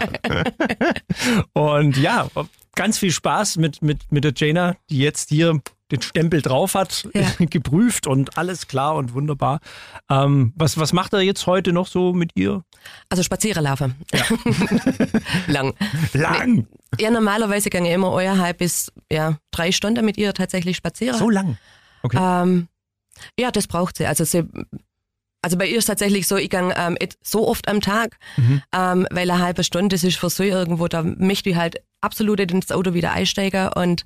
Und 1.54 1.96
ja, 1.96 2.28
ganz 2.76 2.98
viel 2.98 3.10
Spaß 3.10 3.56
mit, 3.56 3.82
mit, 3.82 4.12
mit 4.12 4.22
der 4.22 4.32
Jaina, 4.36 4.76
die 4.90 4.98
jetzt 4.98 5.30
hier 5.30 5.60
den 5.90 6.02
Stempel 6.02 6.42
drauf 6.42 6.74
hat, 6.74 7.08
Ja. 7.14 7.26
geprüft 7.38 8.06
und 8.06 8.36
alles 8.36 8.68
klar 8.68 8.96
und 8.96 9.14
wunderbar. 9.14 9.60
Ähm, 10.10 10.52
was, 10.56 10.78
was 10.78 10.92
macht 10.92 11.12
er 11.14 11.20
jetzt 11.20 11.46
heute 11.46 11.72
noch 11.72 11.86
so 11.86 12.12
mit 12.12 12.32
ihr? 12.34 12.62
Also 13.08 13.22
spazieren 13.22 13.64
laufen. 13.64 13.94
Lang. 15.46 15.74
Lang. 16.12 16.66
Ja, 16.98 17.10
normalerweise 17.10 17.70
gehe 17.70 17.82
ich 17.82 17.92
immer 17.92 18.10
euerhalb 18.12 18.58
bis 18.58 18.92
ja, 19.10 19.38
drei 19.50 19.72
Stunden 19.72 20.04
mit 20.04 20.16
ihr 20.16 20.32
tatsächlich 20.34 20.76
spazieren. 20.76 21.18
So 21.18 21.30
lang. 21.30 21.58
Okay. 22.02 22.18
Ähm, 22.20 22.68
ja, 23.38 23.50
das 23.50 23.66
braucht 23.66 23.96
sie. 23.96 24.06
Also 24.06 24.24
sie, 24.24 24.44
also 25.42 25.56
bei 25.58 25.66
ihr 25.66 25.78
ist 25.78 25.86
tatsächlich 25.86 26.26
so, 26.26 26.36
ich 26.36 26.50
gehe 26.50 26.72
ähm, 26.76 26.96
so 27.22 27.48
oft 27.48 27.68
am 27.68 27.80
Tag, 27.80 28.16
Mhm. 28.36 28.62
ähm, 28.74 29.06
weil 29.10 29.30
eine 29.30 29.40
halbe 29.42 29.64
Stunde, 29.64 29.94
das 29.94 30.04
ist 30.04 30.16
für 30.18 30.30
so 30.30 30.42
irgendwo, 30.42 30.88
da 30.88 31.02
möchte 31.02 31.50
ich 31.50 31.56
halt 31.56 31.82
absolut 32.00 32.40
ins 32.40 32.70
Auto 32.70 32.94
wieder 32.94 33.12
einsteigen 33.12 33.68
und 33.68 34.04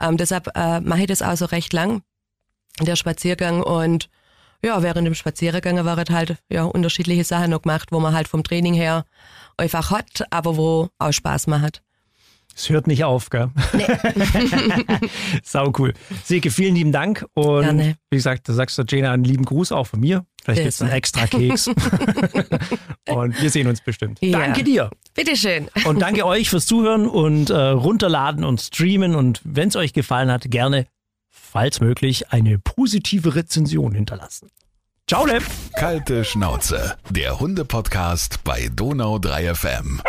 ähm, 0.00 0.16
deshalb 0.16 0.50
äh, 0.56 0.80
mache 0.80 1.02
ich 1.02 1.06
das 1.06 1.22
auch 1.22 1.36
so 1.36 1.46
recht 1.46 1.72
lang, 1.72 2.02
der 2.80 2.96
Spaziergang 2.96 3.62
und 3.62 4.08
ja, 4.62 4.82
während 4.82 5.06
dem 5.06 5.14
Spaziergang 5.14 5.84
waren 5.84 6.14
halt 6.14 6.36
ja 6.48 6.64
unterschiedliche 6.64 7.24
Sachen 7.24 7.50
noch 7.50 7.62
gemacht, 7.62 7.92
wo 7.92 8.00
man 8.00 8.14
halt 8.14 8.28
vom 8.28 8.42
Training 8.42 8.74
her 8.74 9.04
einfach 9.56 9.90
hat, 9.90 10.24
aber 10.30 10.56
wo 10.56 10.88
auch 10.98 11.12
Spaß 11.12 11.48
macht. 11.48 11.82
Es 12.56 12.68
hört 12.70 12.86
nicht 12.86 13.04
auf, 13.04 13.30
gell? 13.30 13.50
Sau 15.42 15.72
cool. 15.78 15.92
Silke, 16.22 16.50
vielen 16.50 16.74
lieben 16.76 16.92
Dank. 16.92 17.26
Und 17.34 17.62
Gerne. 17.62 17.96
wie 18.10 18.16
gesagt, 18.16 18.48
da 18.48 18.52
sagst 18.52 18.78
du 18.78 18.84
Jana 18.88 19.12
einen 19.12 19.24
lieben 19.24 19.44
Gruß 19.44 19.72
auch 19.72 19.88
von 19.88 20.00
mir. 20.00 20.24
Vielleicht 20.42 20.58
Sehr 20.58 20.64
gibt's 20.64 20.82
einen 20.82 20.90
extra 20.92 21.26
Keks. 21.26 21.68
und 23.08 23.42
wir 23.42 23.50
sehen 23.50 23.66
uns 23.66 23.80
bestimmt. 23.80 24.18
Ja. 24.20 24.38
Danke 24.38 24.62
dir. 24.62 24.90
Bitteschön. 25.14 25.68
Und 25.84 26.00
danke 26.00 26.26
euch 26.26 26.50
fürs 26.50 26.66
Zuhören 26.66 27.08
und 27.08 27.50
äh, 27.50 27.56
runterladen 27.56 28.44
und 28.44 28.60
streamen. 28.60 29.14
Und 29.14 29.40
wenn 29.42 29.68
es 29.68 29.76
euch 29.76 29.92
gefallen 29.92 30.30
hat, 30.30 30.50
gerne, 30.50 30.86
falls 31.30 31.80
möglich, 31.80 32.30
eine 32.30 32.58
positive 32.58 33.34
Rezension 33.34 33.94
hinterlassen. 33.94 34.50
Ciao, 35.08 35.26
Lepp. 35.26 35.42
Kalte 35.74 36.24
Schnauze, 36.24 36.96
der 37.10 37.40
Hunde-Podcast 37.40 38.44
bei 38.44 38.70
Donau 38.74 39.18
3 39.18 39.54
FM. 39.54 40.00